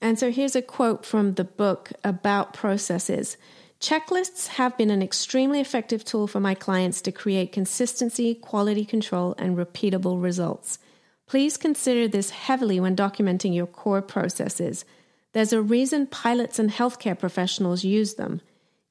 And 0.00 0.18
so 0.18 0.30
here's 0.30 0.56
a 0.56 0.62
quote 0.62 1.04
from 1.04 1.32
the 1.32 1.44
book 1.44 1.92
about 2.04 2.52
processes. 2.52 3.36
Checklists 3.80 4.48
have 4.48 4.76
been 4.78 4.90
an 4.90 5.02
extremely 5.02 5.60
effective 5.60 6.04
tool 6.04 6.26
for 6.26 6.40
my 6.40 6.54
clients 6.54 7.02
to 7.02 7.12
create 7.12 7.52
consistency, 7.52 8.34
quality 8.34 8.84
control, 8.84 9.34
and 9.38 9.56
repeatable 9.56 10.22
results. 10.22 10.78
Please 11.26 11.56
consider 11.56 12.08
this 12.08 12.30
heavily 12.30 12.80
when 12.80 12.96
documenting 12.96 13.54
your 13.54 13.66
core 13.66 14.00
processes. 14.00 14.84
There's 15.32 15.52
a 15.52 15.60
reason 15.60 16.06
pilots 16.06 16.58
and 16.58 16.70
healthcare 16.70 17.18
professionals 17.18 17.84
use 17.84 18.14
them. 18.14 18.40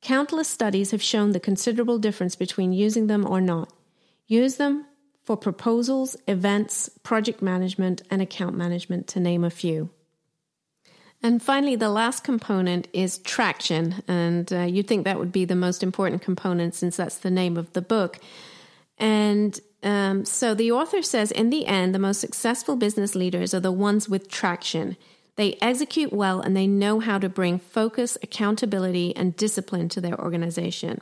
Countless 0.02 0.48
studies 0.48 0.92
have 0.92 1.02
shown 1.02 1.32
the 1.32 1.40
considerable 1.40 1.98
difference 1.98 2.36
between 2.36 2.72
using 2.72 3.08
them 3.08 3.26
or 3.28 3.42
not. 3.42 3.74
Use 4.28 4.58
them 4.58 4.86
for 5.24 5.36
proposals, 5.36 6.16
events, 6.28 6.92
project 7.02 7.42
management, 7.42 8.04
and 8.12 8.22
account 8.22 8.56
management, 8.56 9.08
to 9.08 9.20
name 9.20 9.44
a 9.44 9.50
few. 9.50 9.90
And 11.26 11.42
finally, 11.42 11.76
the 11.76 11.90
last 11.90 12.24
component 12.24 12.88
is 12.94 13.18
traction. 13.18 14.04
And 14.08 14.54
uh, 14.54 14.62
you'd 14.62 14.88
think 14.88 15.06
that 15.06 15.18
would 15.18 15.32
be 15.32 15.44
the 15.44 15.56
most 15.56 15.82
important 15.82 16.22
component 16.22 16.76
since 16.76 16.98
that's 16.98 17.18
the 17.18 17.32
name 17.32 17.58
of 17.58 17.74
the 17.74 17.82
book. 17.82 18.20
And 19.00 19.60
um, 19.82 20.24
so 20.24 20.54
the 20.54 20.72
author 20.72 21.02
says 21.02 21.32
in 21.32 21.50
the 21.50 21.66
end, 21.66 21.96
the 21.96 22.00
most 22.00 22.22
successful 22.22 22.76
business 22.76 23.16
leaders 23.16 23.56
are 23.56 23.60
the 23.60 23.72
ones 23.72 24.08
with 24.08 24.30
traction. 24.30 24.98
They 25.36 25.58
execute 25.64 26.14
well 26.14 26.42
and 26.42 26.56
they 26.56 26.68
know 26.68 27.00
how 27.00 27.18
to 27.18 27.28
bring 27.28 27.58
focus, 27.58 28.20
accountability, 28.22 29.16
and 29.16 29.36
discipline 29.36 29.90
to 29.90 30.02
their 30.02 30.22
organization. 30.22 31.02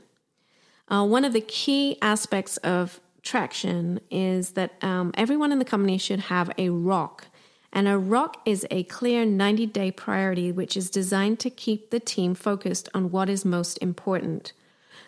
Uh, 0.88 1.06
one 1.06 1.26
of 1.26 1.34
the 1.34 1.42
key 1.42 1.98
aspects 2.02 2.56
of 2.58 3.02
traction 3.24 4.00
is 4.10 4.52
that 4.52 4.82
um, 4.82 5.12
everyone 5.16 5.52
in 5.52 5.60
the 5.60 5.66
company 5.66 5.98
should 5.98 6.22
have 6.22 6.50
a 6.58 6.70
rock 6.70 7.28
and 7.74 7.88
a 7.88 7.98
rock 7.98 8.38
is 8.46 8.66
a 8.70 8.84
clear 8.84 9.26
90 9.26 9.66
day 9.66 9.92
priority 9.92 10.52
which 10.52 10.78
is 10.78 10.90
designed 10.90 11.40
to 11.40 11.50
keep 11.50 11.90
the 11.90 12.00
team 12.00 12.36
focused 12.36 12.88
on 12.94 13.12
what 13.12 13.30
is 13.30 13.44
most 13.44 13.78
important. 13.80 14.54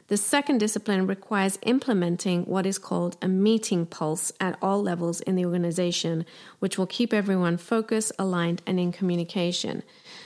The 0.07 0.17
second 0.17 0.59
discipline 0.59 1.07
requires 1.07 1.57
implementing 1.63 2.43
what 2.45 2.67
is 2.67 2.77
called 2.77 3.17
a 3.23 3.27
meeting 3.27 3.87
pulse 3.87 4.31
at 4.39 4.57
all 4.61 4.81
levels 4.81 5.19
in 5.21 5.35
the 5.35 5.45
organization, 5.45 6.25
which 6.59 6.77
will 6.77 6.85
keep 6.85 7.11
everyone 7.11 7.57
focused, 7.57 8.11
aligned, 8.19 8.61
and 8.67 8.79
in 8.79 8.91
communication. 8.91 9.81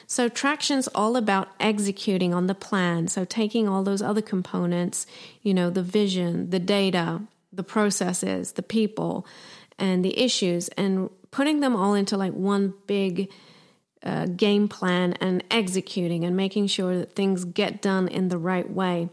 So, 0.05 0.27
traction's 0.27 0.89
all 0.89 1.15
about 1.15 1.49
executing 1.61 2.33
on 2.33 2.47
the 2.47 2.55
plan. 2.55 3.07
So, 3.07 3.23
taking 3.23 3.69
all 3.69 3.83
those 3.83 4.01
other 4.01 4.21
components, 4.21 5.05
you 5.41 5.53
know, 5.53 5.69
the 5.69 5.83
vision, 5.83 6.49
the 6.49 6.59
data, 6.59 7.21
the 7.53 7.63
processes, 7.63 8.53
the 8.53 8.63
people, 8.63 9.25
and 9.77 10.03
the 10.03 10.19
issues, 10.19 10.67
and 10.69 11.09
putting 11.31 11.59
them 11.59 11.75
all 11.75 11.93
into 11.93 12.17
like 12.17 12.33
one 12.33 12.73
big 12.87 13.31
uh, 14.03 14.25
game 14.27 14.67
plan 14.67 15.13
and 15.19 15.43
executing 15.51 16.23
and 16.23 16.35
making 16.35 16.67
sure 16.67 16.97
that 16.97 17.15
things 17.15 17.43
get 17.45 17.81
done 17.81 18.07
in 18.07 18.29
the 18.29 18.37
right 18.37 18.69
way. 18.69 19.09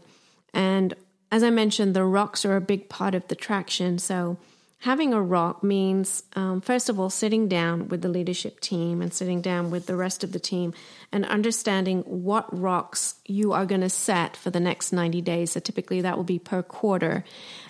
And 0.53 0.93
as 1.31 1.43
I 1.43 1.49
mentioned, 1.49 1.93
the 1.93 2.05
rocks 2.05 2.45
are 2.45 2.55
a 2.55 2.61
big 2.61 2.89
part 2.89 3.13
of 3.13 3.27
the 3.27 3.35
traction. 3.35 3.99
So 3.99 4.37
having 4.79 5.13
a 5.13 5.21
rock 5.21 5.63
means, 5.63 6.23
um, 6.35 6.61
first 6.61 6.87
of 6.87 6.99
all, 6.99 7.09
sitting 7.09 7.47
down 7.47 7.87
with 7.87 8.01
the 8.01 8.09
leadership 8.09 8.59
team 8.59 9.01
and 9.01 9.13
sitting 9.13 9.41
down 9.41 9.71
with 9.71 9.87
the 9.87 9.95
rest 9.95 10.23
of 10.23 10.31
the 10.31 10.39
team 10.39 10.73
and 11.11 11.25
understanding 11.25 12.01
what 12.03 12.45
rocks 12.57 13.15
you 13.25 13.53
are 13.53 13.65
going 13.65 13.81
to 13.81 13.89
set 13.89 14.37
for 14.37 14.51
the 14.51 14.59
next 14.59 14.91
90 14.91 15.21
days. 15.21 15.51
So 15.51 15.59
typically 15.59 16.01
that 16.01 16.15
will 16.15 16.23
be 16.23 16.39
per 16.39 16.61
quarter. 16.61 17.23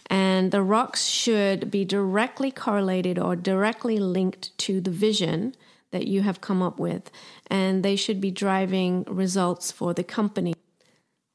And 0.07 0.51
the 0.51 0.61
rocks 0.61 1.05
should 1.05 1.71
be 1.71 1.85
directly 1.85 2.51
correlated 2.51 3.17
or 3.17 3.35
directly 3.35 3.99
linked 3.99 4.57
to 4.59 4.81
the 4.81 4.91
vision 4.91 5.55
that 5.91 6.07
you 6.07 6.21
have 6.21 6.41
come 6.41 6.61
up 6.61 6.77
with. 6.77 7.09
And 7.47 7.83
they 7.83 7.95
should 7.95 8.19
be 8.19 8.31
driving 8.31 9.03
results 9.03 9.71
for 9.71 9.93
the 9.93 10.03
company. 10.03 10.53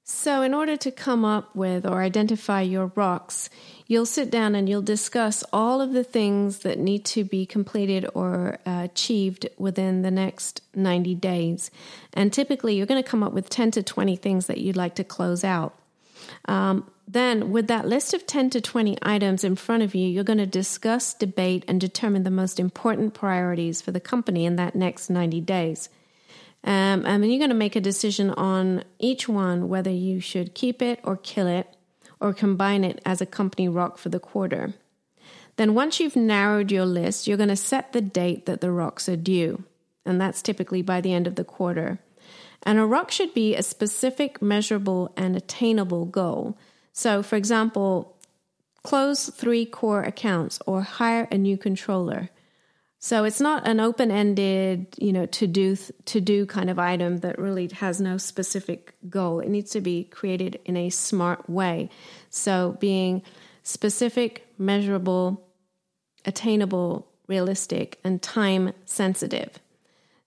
So, 0.04 0.42
in 0.42 0.52
order 0.52 0.76
to 0.78 0.90
come 0.90 1.24
up 1.24 1.54
with 1.54 1.86
or 1.86 2.02
identify 2.02 2.62
your 2.62 2.90
rocks, 2.96 3.48
you'll 3.86 4.04
sit 4.04 4.32
down 4.32 4.56
and 4.56 4.68
you'll 4.68 4.82
discuss 4.82 5.44
all 5.52 5.80
of 5.80 5.92
the 5.92 6.02
things 6.02 6.60
that 6.60 6.78
need 6.78 7.04
to 7.04 7.22
be 7.22 7.46
completed 7.46 8.08
or 8.12 8.58
uh, 8.66 8.80
achieved 8.82 9.48
within 9.58 10.02
the 10.02 10.10
next 10.10 10.60
90 10.74 11.14
days. 11.14 11.70
And 12.12 12.32
typically, 12.32 12.74
you're 12.74 12.86
going 12.86 13.02
to 13.02 13.08
come 13.08 13.22
up 13.22 13.32
with 13.32 13.48
10 13.48 13.70
to 13.72 13.82
20 13.82 14.16
things 14.16 14.46
that 14.46 14.58
you'd 14.58 14.76
like 14.76 14.96
to 14.96 15.04
close 15.04 15.44
out. 15.44 15.78
Um, 16.46 16.90
then, 17.06 17.52
with 17.52 17.68
that 17.68 17.86
list 17.86 18.12
of 18.12 18.26
10 18.26 18.50
to 18.50 18.60
20 18.60 18.98
items 19.02 19.44
in 19.44 19.54
front 19.54 19.84
of 19.84 19.94
you, 19.94 20.08
you're 20.08 20.24
going 20.24 20.38
to 20.38 20.46
discuss, 20.46 21.14
debate, 21.14 21.64
and 21.68 21.80
determine 21.80 22.24
the 22.24 22.30
most 22.30 22.58
important 22.58 23.14
priorities 23.14 23.80
for 23.80 23.92
the 23.92 24.00
company 24.00 24.46
in 24.46 24.56
that 24.56 24.74
next 24.74 25.10
90 25.10 25.40
days. 25.42 25.88
Um, 26.64 27.04
and 27.04 27.22
then 27.22 27.30
you're 27.30 27.38
going 27.38 27.50
to 27.50 27.54
make 27.54 27.76
a 27.76 27.80
decision 27.80 28.30
on 28.30 28.84
each 28.98 29.28
one 29.28 29.68
whether 29.68 29.90
you 29.90 30.20
should 30.20 30.54
keep 30.54 30.80
it 30.80 31.00
or 31.02 31.16
kill 31.16 31.48
it 31.48 31.66
or 32.20 32.32
combine 32.32 32.84
it 32.84 33.00
as 33.04 33.20
a 33.20 33.26
company 33.26 33.68
rock 33.68 33.98
for 33.98 34.08
the 34.08 34.20
quarter. 34.20 34.74
Then, 35.56 35.74
once 35.74 36.00
you've 36.00 36.16
narrowed 36.16 36.70
your 36.70 36.86
list, 36.86 37.26
you're 37.26 37.36
going 37.36 37.48
to 37.48 37.56
set 37.56 37.92
the 37.92 38.00
date 38.00 38.46
that 38.46 38.60
the 38.60 38.70
rocks 38.70 39.08
are 39.08 39.16
due. 39.16 39.64
And 40.06 40.20
that's 40.20 40.40
typically 40.40 40.82
by 40.82 41.00
the 41.00 41.12
end 41.12 41.26
of 41.26 41.34
the 41.34 41.44
quarter. 41.44 41.98
And 42.62 42.78
a 42.78 42.86
rock 42.86 43.10
should 43.10 43.34
be 43.34 43.54
a 43.54 43.62
specific, 43.62 44.40
measurable, 44.40 45.12
and 45.16 45.36
attainable 45.36 46.06
goal. 46.06 46.56
So, 46.92 47.22
for 47.22 47.36
example, 47.36 48.16
close 48.82 49.28
three 49.28 49.66
core 49.66 50.02
accounts 50.02 50.60
or 50.66 50.82
hire 50.82 51.28
a 51.30 51.38
new 51.38 51.58
controller. 51.58 52.30
So 53.04 53.24
it's 53.24 53.40
not 53.40 53.66
an 53.66 53.80
open-ended, 53.80 54.94
you 54.96 55.12
know, 55.12 55.26
to 55.26 55.48
do 55.48 55.74
to 56.04 56.20
do 56.20 56.46
kind 56.46 56.70
of 56.70 56.78
item 56.78 57.18
that 57.18 57.36
really 57.36 57.66
has 57.66 58.00
no 58.00 58.16
specific 58.16 58.94
goal. 59.10 59.40
It 59.40 59.48
needs 59.48 59.72
to 59.72 59.80
be 59.80 60.04
created 60.04 60.60
in 60.64 60.76
a 60.76 60.88
smart 60.88 61.50
way. 61.50 61.90
So 62.30 62.76
being 62.78 63.22
specific, 63.64 64.46
measurable, 64.56 65.44
attainable, 66.24 67.08
realistic, 67.26 67.98
and 68.04 68.22
time 68.22 68.72
sensitive. 68.84 69.58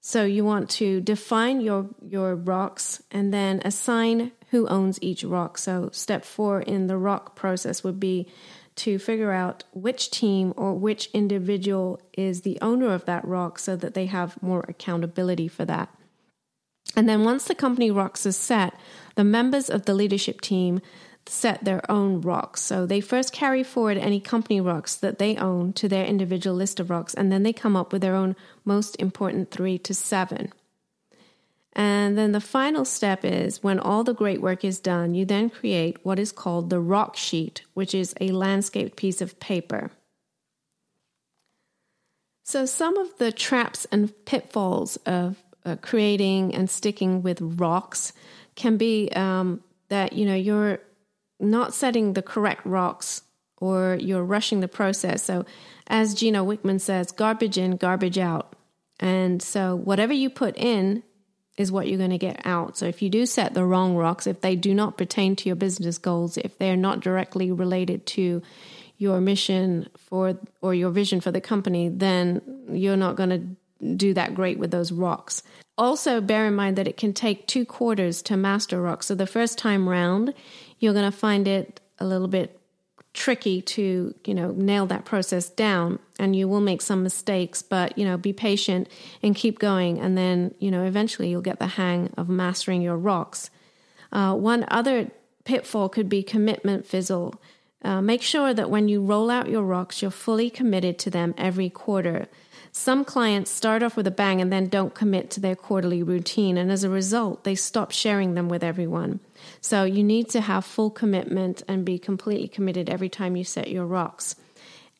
So 0.01 0.25
you 0.25 0.43
want 0.43 0.69
to 0.71 0.99
define 0.99 1.61
your 1.61 1.87
your 2.05 2.35
rocks 2.35 3.01
and 3.09 3.33
then 3.33 3.61
assign 3.63 4.33
who 4.51 4.67
owns 4.67 5.01
each 5.01 5.23
rock. 5.23 5.57
So 5.57 5.91
step 5.93 6.25
4 6.25 6.59
in 6.63 6.87
the 6.87 6.97
rock 6.97 7.37
process 7.37 7.85
would 7.85 8.01
be 8.01 8.27
to 8.75 8.99
figure 8.99 9.31
out 9.31 9.63
which 9.71 10.11
team 10.11 10.53
or 10.57 10.73
which 10.73 11.09
individual 11.13 11.99
is 12.13 12.41
the 12.41 12.57
owner 12.61 12.93
of 12.93 13.05
that 13.05 13.25
rock 13.25 13.57
so 13.59 13.75
that 13.75 13.93
they 13.93 14.05
have 14.07 14.41
more 14.41 14.65
accountability 14.67 15.47
for 15.47 15.65
that. 15.65 15.89
And 16.95 17.09
then 17.09 17.23
once 17.23 17.45
the 17.45 17.55
company 17.55 17.89
rocks 17.91 18.25
is 18.25 18.37
set, 18.37 18.73
the 19.15 19.23
members 19.23 19.69
of 19.69 19.85
the 19.85 19.93
leadership 19.93 20.41
team 20.41 20.81
set 21.27 21.63
their 21.63 21.89
own 21.89 22.21
rocks. 22.21 22.61
So 22.61 22.85
they 22.85 23.01
first 23.01 23.33
carry 23.33 23.63
forward 23.63 23.97
any 23.97 24.19
company 24.19 24.61
rocks 24.61 24.95
that 24.95 25.17
they 25.17 25.35
own 25.35 25.73
to 25.73 25.89
their 25.89 26.05
individual 26.05 26.55
list 26.55 26.79
of 26.79 26.89
rocks, 26.89 27.13
and 27.13 27.31
then 27.31 27.43
they 27.43 27.53
come 27.53 27.75
up 27.75 27.91
with 27.91 28.01
their 28.01 28.15
own 28.15 28.35
most 28.63 28.95
important 28.97 29.51
three 29.51 29.77
to 29.79 29.93
seven. 29.93 30.53
And 31.75 32.17
then 32.17 32.31
the 32.31 32.39
final 32.39 32.85
step 32.85 33.25
is 33.25 33.61
when 33.61 33.79
all 33.79 34.05
the 34.05 34.13
great 34.13 34.41
work 34.41 34.63
is 34.63 34.79
done, 34.79 35.13
you 35.13 35.25
then 35.25 35.49
create 35.49 35.97
what 36.03 36.19
is 36.19 36.31
called 36.31 36.69
the 36.69 36.79
rock 36.79 37.17
sheet, 37.17 37.63
which 37.73 37.93
is 37.93 38.15
a 38.21 38.29
landscaped 38.29 38.95
piece 38.95 39.19
of 39.19 39.39
paper. 39.41 39.91
So, 42.45 42.65
some 42.65 42.97
of 42.97 43.17
the 43.17 43.31
traps 43.31 43.85
and 43.91 44.13
pitfalls 44.25 44.97
of 45.05 45.43
uh, 45.65 45.75
creating 45.81 46.55
and 46.55 46.69
sticking 46.69 47.21
with 47.21 47.41
rocks 47.41 48.13
can 48.55 48.77
be 48.77 49.09
um, 49.13 49.61
that 49.89 50.13
you 50.13 50.25
know 50.25 50.35
you're 50.35 50.79
not 51.39 51.73
setting 51.73 52.13
the 52.13 52.21
correct 52.21 52.65
rocks 52.65 53.23
or 53.57 53.97
you're 53.99 54.23
rushing 54.23 54.61
the 54.61 54.67
process. 54.67 55.23
So, 55.23 55.45
as 55.87 56.13
Gino 56.13 56.45
Wickman 56.45 56.79
says, 56.79 57.11
garbage 57.11 57.57
in, 57.57 57.77
garbage 57.77 58.17
out. 58.17 58.55
And 58.99 59.41
so, 59.41 59.75
whatever 59.75 60.13
you 60.13 60.29
put 60.29 60.55
in 60.55 61.03
is 61.57 61.71
what 61.71 61.87
you're 61.87 61.97
going 61.97 62.09
to 62.09 62.17
get 62.17 62.41
out. 62.45 62.77
So, 62.77 62.85
if 62.85 63.01
you 63.01 63.09
do 63.09 63.25
set 63.25 63.53
the 63.53 63.65
wrong 63.65 63.95
rocks, 63.95 64.27
if 64.27 64.41
they 64.41 64.55
do 64.55 64.73
not 64.73 64.97
pertain 64.97 65.35
to 65.37 65.49
your 65.49 65.55
business 65.55 65.97
goals, 65.97 66.37
if 66.37 66.57
they're 66.57 66.75
not 66.75 66.99
directly 66.99 67.51
related 67.51 68.05
to 68.07 68.41
your 68.97 69.19
mission 69.21 69.89
for 69.97 70.37
or 70.61 70.73
your 70.73 70.91
vision 70.91 71.21
for 71.21 71.31
the 71.31 71.41
company, 71.41 71.89
then 71.89 72.41
you're 72.69 72.97
not 72.97 73.15
going 73.15 73.29
to 73.29 73.87
do 73.95 74.13
that 74.13 74.35
great 74.35 74.57
with 74.57 74.71
those 74.71 74.91
rocks. 74.91 75.43
Also, 75.77 76.21
bear 76.21 76.47
in 76.47 76.55
mind 76.55 76.77
that 76.77 76.87
it 76.87 76.97
can 76.97 77.13
take 77.13 77.47
two 77.47 77.65
quarters 77.65 78.21
to 78.21 78.37
master 78.37 78.81
rocks. 78.81 79.07
So, 79.07 79.15
the 79.15 79.27
first 79.27 79.57
time 79.57 79.87
round, 79.87 80.33
you're 80.79 80.93
going 80.93 81.09
to 81.09 81.17
find 81.17 81.47
it 81.47 81.79
a 81.99 82.05
little 82.05 82.27
bit 82.27 82.59
tricky 83.15 83.61
to 83.61 84.13
you 84.25 84.33
know 84.33 84.51
nail 84.51 84.85
that 84.85 85.05
process 85.05 85.49
down 85.49 85.97
and 86.19 86.35
you 86.35 86.49
will 86.49 86.59
make 86.59 86.81
some 86.81 87.01
mistakes 87.01 87.61
but 87.61 87.97
you 87.97 88.03
know 88.03 88.17
be 88.17 88.33
patient 88.33 88.89
and 89.23 89.35
keep 89.35 89.57
going 89.57 89.97
and 89.99 90.17
then 90.17 90.53
you 90.59 90.69
know 90.69 90.83
eventually 90.83 91.29
you'll 91.29 91.41
get 91.41 91.57
the 91.57 91.67
hang 91.67 92.13
of 92.17 92.27
mastering 92.27 92.81
your 92.81 92.97
rocks. 92.97 93.49
Uh, 94.11 94.33
one 94.35 94.65
other 94.67 95.09
pitfall 95.45 95.89
could 95.89 96.09
be 96.09 96.21
commitment 96.21 96.85
fizzle. 96.85 97.41
Uh, 97.81 98.01
make 98.01 98.21
sure 98.21 98.53
that 98.53 98.69
when 98.69 98.89
you 98.89 99.01
roll 99.01 99.29
out 99.29 99.49
your 99.49 99.63
rocks 99.63 100.01
you're 100.01 100.11
fully 100.11 100.49
committed 100.49 100.99
to 100.99 101.09
them 101.09 101.33
every 101.37 101.69
quarter 101.69 102.27
some 102.77 103.05
clients 103.05 103.51
start 103.51 103.83
off 103.83 103.95
with 103.95 104.05
a 104.05 104.11
bang 104.11 104.41
and 104.41 104.51
then 104.51 104.67
don't 104.67 104.93
commit 104.93 105.31
to 105.31 105.39
their 105.39 105.55
quarterly 105.55 106.03
routine, 106.03 106.57
and 106.57 106.69
as 106.69 106.83
a 106.83 106.89
result, 106.89 107.45
they 107.45 107.55
stop 107.55 107.91
sharing 107.91 108.33
them 108.33 108.49
with 108.49 108.65
everyone. 108.65 109.21
So 109.61 109.85
you 109.85 110.03
need 110.03 110.27
to 110.31 110.41
have 110.41 110.65
full 110.65 110.89
commitment 110.89 111.63
and 111.69 111.85
be 111.85 111.97
completely 111.97 112.49
committed 112.49 112.89
every 112.89 113.07
time 113.07 113.37
you 113.37 113.45
set 113.45 113.69
your 113.69 113.85
rocks. 113.85 114.35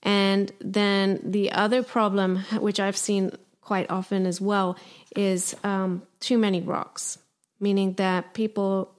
And 0.02 0.54
then 0.62 1.20
the 1.22 1.52
other 1.52 1.84
problem, 1.84 2.38
which 2.60 2.80
I've 2.80 2.96
seen 2.96 3.34
quite 3.60 3.92
often 3.92 4.26
as 4.26 4.40
well, 4.40 4.78
is 5.14 5.54
um, 5.66 6.02
too 6.22 6.38
many 6.38 6.62
rocks, 6.62 7.18
meaning 7.60 7.96
that 7.96 8.34
people 8.34 8.90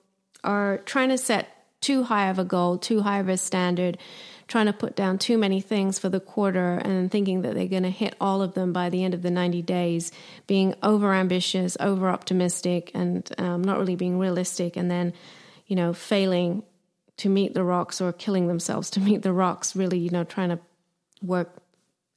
are 0.45 0.79
trying 0.85 1.09
to 1.09 1.19
set 1.19 1.49
too 1.81 2.03
high 2.03 2.29
of 2.29 2.39
a 2.39 2.45
goal, 2.45 2.77
too 2.77 3.01
high 3.01 3.21
of 3.21 3.31
a 3.31 3.39
standard, 3.39 3.97
trying 4.49 4.67
to 4.67 4.73
put 4.73 4.95
down 4.95 5.19
too 5.19 5.37
many 5.37 5.61
things 5.61 5.99
for 5.99 6.09
the 6.09 6.21
quarter 6.21 6.75
and 6.79 7.11
thinking 7.11 7.43
that 7.43 7.55
they're 7.55 7.67
going 7.67 7.83
to 7.83 7.91
hit 7.91 8.15
all 8.21 8.43
of 8.43 8.55
them 8.55 8.73
by 8.73 8.89
the 8.89 9.03
end 9.03 9.13
of 9.13 9.23
the 9.23 9.31
90 9.31 9.63
days, 9.63 10.13
being 10.47 10.75
over 10.83 11.13
ambitious, 11.13 11.77
over 11.81 12.09
optimistic, 12.09 12.91
and 12.95 13.29
um, 13.39 13.63
not 13.63 13.79
really 13.79 13.97
being 13.97 14.19
realistic, 14.19 14.77
and 14.77 14.91
then, 14.91 15.13
you 15.67 15.75
know, 15.75 15.93
failing 15.93 16.63
to 17.17 17.29
meet 17.29 17.55
the 17.55 17.65
rocks 17.65 18.01
or 18.01 18.13
killing 18.13 18.47
themselves 18.47 18.91
to 18.91 19.01
meet 19.01 19.23
the 19.23 19.33
rocks, 19.33 19.75
really, 19.75 19.99
you 19.99 20.11
know, 20.11 20.25
trying 20.25 20.51
to 20.51 20.59
work 21.23 21.63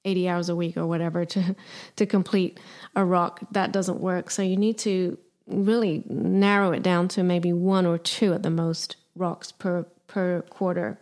80 0.06 0.30
hours 0.30 0.50
a 0.50 0.56
week 0.56 0.78
or 0.78 0.86
whatever 0.86 1.26
to 1.26 1.56
to 1.96 2.06
complete 2.06 2.60
a 2.96 3.04
rock. 3.04 3.42
That 3.52 3.72
doesn't 3.72 4.00
work. 4.00 4.30
So 4.30 4.42
you 4.42 4.56
need 4.56 4.78
to 4.80 5.18
really 5.48 6.04
narrow 6.08 6.72
it 6.72 6.84
down 6.84 7.08
to 7.10 7.24
maybe 7.24 7.52
one 7.52 7.86
or 7.86 7.98
two 7.98 8.34
at 8.34 8.44
the 8.44 8.50
most 8.50 8.98
rocks 9.16 9.52
per 9.52 9.84
per 10.08 10.42
quarter 10.44 11.00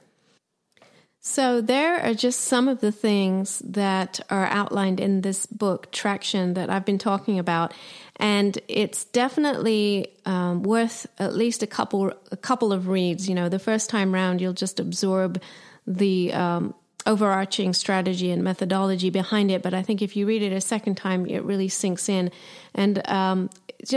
so 1.27 1.61
there 1.61 1.99
are 1.99 2.13
just 2.13 2.41
some 2.41 2.67
of 2.67 2.79
the 2.79 2.91
things 2.91 3.59
that 3.65 4.19
are 4.29 4.45
outlined 4.45 4.99
in 4.99 5.21
this 5.21 5.45
book 5.45 5.91
traction 5.91 6.53
that 6.53 6.69
i've 6.69 6.85
been 6.85 6.97
talking 6.97 7.37
about 7.39 7.73
and 8.15 8.57
it's 8.67 9.05
definitely 9.05 10.07
um, 10.25 10.63
worth 10.63 11.05
at 11.19 11.35
least 11.35 11.61
a 11.61 11.67
couple 11.67 12.11
a 12.31 12.37
couple 12.37 12.71
of 12.71 12.87
reads 12.87 13.27
you 13.27 13.35
know 13.35 13.49
the 13.49 13.59
first 13.59 13.89
time 13.89 14.13
round 14.13 14.41
you'll 14.41 14.53
just 14.53 14.79
absorb 14.79 15.41
the 15.85 16.33
um, 16.33 16.73
overarching 17.07 17.73
strategy 17.73 18.29
and 18.29 18.43
methodology 18.43 19.09
behind 19.09 19.49
it. 19.49 19.63
But 19.63 19.73
I 19.73 19.81
think 19.81 20.01
if 20.01 20.15
you 20.15 20.27
read 20.27 20.43
it 20.43 20.51
a 20.51 20.61
second 20.61 20.95
time, 20.95 21.25
it 21.25 21.43
really 21.43 21.69
sinks 21.69 22.09
in. 22.09 22.29
And 22.75 23.07
um, 23.09 23.49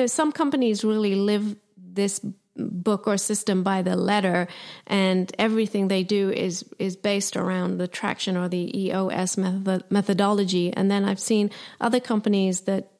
some 0.07 0.33
companies 0.33 0.85
really 0.85 1.16
live 1.16 1.57
this 1.77 2.21
book 2.68 3.07
or 3.07 3.16
system 3.16 3.62
by 3.62 3.83
the 3.83 3.96
letter 3.96 4.49
and 4.87 5.33
everything 5.38 5.88
they 5.88 6.03
do 6.03 6.31
is 6.31 6.64
is 6.79 6.96
based 6.96 7.37
around 7.37 7.79
the 7.79 7.88
traction 7.88 8.37
or 8.37 8.49
the 8.49 8.79
EOS 8.79 9.37
method, 9.37 9.85
methodology 9.90 10.73
and 10.73 10.90
then 10.90 11.05
I've 11.05 11.20
seen 11.20 11.51
other 11.81 12.01
companies 12.01 12.62
that 12.62 12.90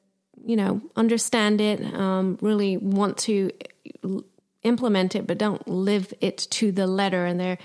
you 0.45 0.57
know 0.57 0.81
understand 0.97 1.61
it 1.61 1.83
um, 1.95 2.39
really 2.41 2.77
want 2.77 3.19
to 3.19 3.51
implement 4.63 5.15
it 5.15 5.27
but 5.27 5.39
don't 5.39 5.67
live 5.67 6.13
it 6.21 6.39
to 6.51 6.73
the 6.73 6.87
letter 6.87 7.25
and 7.27 7.39
they're 7.39 7.59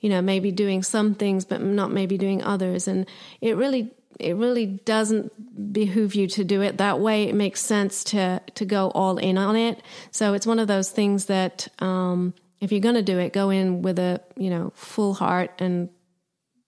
you 0.00 0.08
know, 0.08 0.22
maybe 0.22 0.50
doing 0.50 0.82
some 0.82 1.14
things, 1.14 1.44
but 1.44 1.60
not 1.60 1.92
maybe 1.92 2.18
doing 2.18 2.42
others. 2.42 2.88
And 2.88 3.06
it 3.40 3.56
really, 3.56 3.90
it 4.20 4.34
really 4.34 4.66
doesn't 4.66 5.72
behoove 5.72 6.14
you 6.14 6.26
to 6.28 6.44
do 6.44 6.62
it 6.62 6.78
that 6.78 7.00
way. 7.00 7.24
It 7.24 7.34
makes 7.34 7.60
sense 7.60 8.04
to, 8.04 8.40
to 8.54 8.64
go 8.64 8.90
all 8.90 9.18
in 9.18 9.38
on 9.38 9.56
it. 9.56 9.82
So 10.10 10.34
it's 10.34 10.46
one 10.46 10.58
of 10.58 10.68
those 10.68 10.90
things 10.90 11.26
that, 11.26 11.68
um, 11.78 12.34
if 12.60 12.72
you're 12.72 12.80
going 12.80 12.94
to 12.94 13.02
do 13.02 13.18
it, 13.18 13.32
go 13.32 13.50
in 13.50 13.82
with 13.82 13.98
a, 13.98 14.20
you 14.36 14.50
know, 14.50 14.72
full 14.74 15.14
heart 15.14 15.50
and 15.58 15.88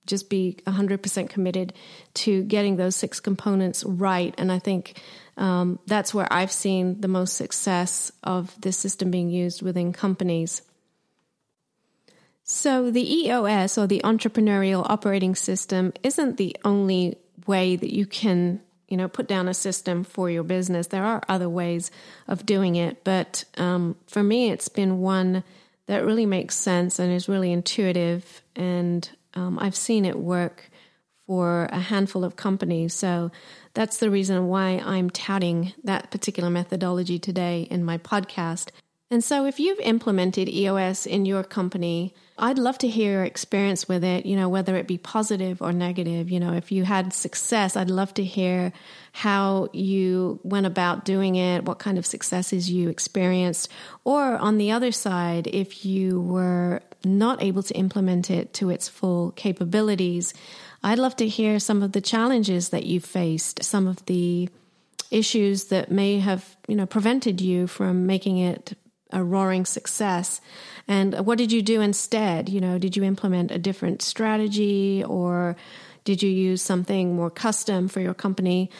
just 0.06 0.30
be 0.30 0.58
100% 0.66 1.28
committed 1.28 1.74
to 2.14 2.42
getting 2.44 2.76
those 2.76 2.96
six 2.96 3.20
components 3.20 3.84
right. 3.84 4.34
And 4.38 4.50
I 4.50 4.58
think 4.58 5.00
um, 5.36 5.78
that's 5.86 6.12
where 6.12 6.30
I've 6.32 6.52
seen 6.52 7.00
the 7.00 7.08
most 7.08 7.36
success 7.36 8.10
of 8.22 8.58
this 8.60 8.76
system 8.76 9.10
being 9.10 9.28
used 9.28 9.62
within 9.62 9.92
companies. 9.92 10.62
So, 12.44 12.90
the 12.90 13.18
EOS 13.18 13.78
or 13.78 13.86
the 13.86 14.00
entrepreneurial 14.02 14.84
operating 14.88 15.36
system 15.36 15.92
isn't 16.02 16.36
the 16.36 16.56
only 16.64 17.16
way 17.46 17.76
that 17.76 17.94
you 17.94 18.06
can, 18.06 18.60
you 18.88 18.96
know, 18.96 19.08
put 19.08 19.28
down 19.28 19.48
a 19.48 19.54
system 19.54 20.04
for 20.04 20.30
your 20.30 20.42
business. 20.42 20.88
There 20.88 21.04
are 21.04 21.22
other 21.28 21.48
ways 21.48 21.90
of 22.28 22.46
doing 22.46 22.76
it, 22.76 23.04
but 23.04 23.44
um, 23.56 23.96
for 24.06 24.22
me, 24.22 24.50
it's 24.50 24.68
been 24.68 25.00
one 25.00 25.44
that 25.86 26.04
really 26.04 26.26
makes 26.26 26.54
sense 26.54 26.98
and 26.98 27.12
is 27.12 27.28
really 27.28 27.52
intuitive, 27.52 28.42
and 28.54 29.08
um, 29.34 29.58
I've 29.58 29.76
seen 29.76 30.04
it 30.04 30.18
work 30.18 30.70
for 31.26 31.64
a 31.72 31.78
handful 31.78 32.24
of 32.24 32.36
companies. 32.36 32.94
So 32.94 33.30
that's 33.74 33.98
the 33.98 34.10
reason 34.10 34.48
why 34.48 34.82
I'm 34.84 35.08
touting 35.08 35.72
that 35.84 36.10
particular 36.10 36.50
methodology 36.50 37.18
today 37.18 37.66
in 37.70 37.84
my 37.84 37.98
podcast. 37.98 38.70
And 39.12 39.22
so, 39.22 39.44
if 39.44 39.60
you've 39.60 39.78
implemented 39.80 40.48
EOS 40.48 41.04
in 41.04 41.26
your 41.26 41.44
company, 41.44 42.14
I'd 42.38 42.56
love 42.56 42.78
to 42.78 42.88
hear 42.88 43.12
your 43.12 43.24
experience 43.24 43.86
with 43.86 44.02
it, 44.02 44.24
you 44.24 44.36
know, 44.36 44.48
whether 44.48 44.74
it 44.76 44.86
be 44.86 44.96
positive 44.96 45.60
or 45.60 45.70
negative. 45.70 46.30
You 46.30 46.40
know, 46.40 46.54
if 46.54 46.72
you 46.72 46.84
had 46.84 47.12
success, 47.12 47.76
I'd 47.76 47.90
love 47.90 48.14
to 48.14 48.24
hear 48.24 48.72
how 49.12 49.68
you 49.74 50.40
went 50.44 50.64
about 50.64 51.04
doing 51.04 51.34
it, 51.36 51.66
what 51.66 51.78
kind 51.78 51.98
of 51.98 52.06
successes 52.06 52.70
you 52.70 52.88
experienced. 52.88 53.68
Or 54.04 54.38
on 54.38 54.56
the 54.56 54.70
other 54.70 54.90
side, 54.90 55.46
if 55.46 55.84
you 55.84 56.18
were 56.18 56.80
not 57.04 57.42
able 57.42 57.62
to 57.64 57.74
implement 57.74 58.30
it 58.30 58.54
to 58.54 58.70
its 58.70 58.88
full 58.88 59.32
capabilities, 59.32 60.32
I'd 60.82 60.98
love 60.98 61.16
to 61.16 61.28
hear 61.28 61.58
some 61.58 61.82
of 61.82 61.92
the 61.92 62.00
challenges 62.00 62.70
that 62.70 62.86
you 62.86 62.98
faced, 62.98 63.62
some 63.62 63.86
of 63.86 64.06
the 64.06 64.48
issues 65.10 65.64
that 65.64 65.90
may 65.90 66.18
have, 66.20 66.56
you 66.66 66.74
know, 66.74 66.86
prevented 66.86 67.42
you 67.42 67.66
from 67.66 68.06
making 68.06 68.38
it 68.38 68.72
a 69.12 69.22
roaring 69.22 69.64
success. 69.64 70.40
And 70.88 71.14
what 71.26 71.38
did 71.38 71.52
you 71.52 71.62
do 71.62 71.80
instead? 71.80 72.48
You 72.48 72.60
know, 72.60 72.78
did 72.78 72.96
you 72.96 73.04
implement 73.04 73.50
a 73.50 73.58
different 73.58 74.02
strategy 74.02 75.04
or 75.04 75.56
did 76.04 76.22
you 76.22 76.30
use 76.30 76.62
something 76.62 77.14
more 77.14 77.30
custom 77.30 77.88
for 77.88 78.00
your 78.00 78.14
company? 78.14 78.70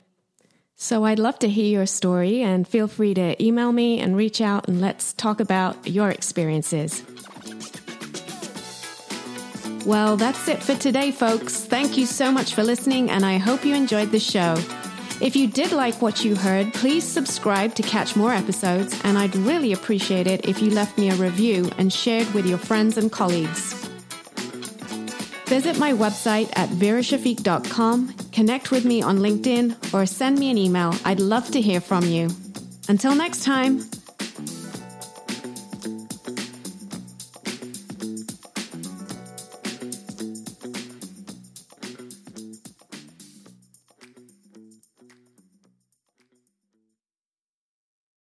So 0.75 1.05
I'd 1.05 1.21
love 1.21 1.39
to 1.41 1.49
hear 1.49 1.67
your 1.67 1.87
story 1.87 2.43
and 2.43 2.67
feel 2.67 2.89
free 2.89 3.15
to 3.15 3.41
email 3.41 3.71
me 3.71 4.01
and 4.01 4.17
reach 4.17 4.41
out 4.41 4.67
and 4.67 4.81
let's 4.81 5.13
talk 5.13 5.39
about 5.39 5.87
your 5.87 6.11
experiences. 6.11 7.05
Well, 9.87 10.17
that's 10.17 10.49
it 10.49 10.63
for 10.63 10.75
today, 10.75 11.11
folks. 11.11 11.65
Thank 11.65 11.97
you 11.97 12.07
so 12.07 12.31
much 12.31 12.55
for 12.55 12.63
listening, 12.63 13.11
and 13.11 13.25
I 13.25 13.39
hope 13.39 13.65
you 13.65 13.75
enjoyed 13.75 14.13
the 14.13 14.21
show. 14.21 14.57
If 15.21 15.37
you 15.37 15.47
did 15.47 15.73
like 15.73 16.03
what 16.03 16.25
you 16.25 16.35
heard, 16.35 16.75
please 16.75 17.05
subscribe 17.05 17.75
to 17.77 17.83
catch 17.83 18.17
more 18.17 18.33
episodes, 18.33 19.01
and 19.05 19.17
I'd 19.17 19.37
really 19.37 19.73
appreciate 19.73 20.27
it 20.27 20.49
if 20.49 20.61
you 20.61 20.71
left 20.71 20.99
me 20.99 21.11
a 21.11 21.15
review 21.15 21.71
and 21.79 21.93
shared 21.93 22.33
with 22.35 22.47
your 22.47 22.59
friends 22.59 22.97
and 22.97 23.11
colleagues. 23.11 23.75
Visit 25.47 25.79
my 25.79 25.93
website 25.93 26.51
at 26.57 26.69
verashafiq.com, 26.71 28.15
connect 28.33 28.71
with 28.71 28.85
me 28.85 29.03
on 29.03 29.19
LinkedIn, 29.19 29.95
or 29.95 30.07
send 30.07 30.39
me 30.39 30.51
an 30.51 30.59
email. 30.59 30.95
I'd 31.05 31.21
love 31.21 31.51
to 31.51 31.61
hear 31.61 31.81
from 31.81 32.05
you. 32.05 32.29
Until 32.89 33.15
next 33.15 33.45
time. 33.45 33.85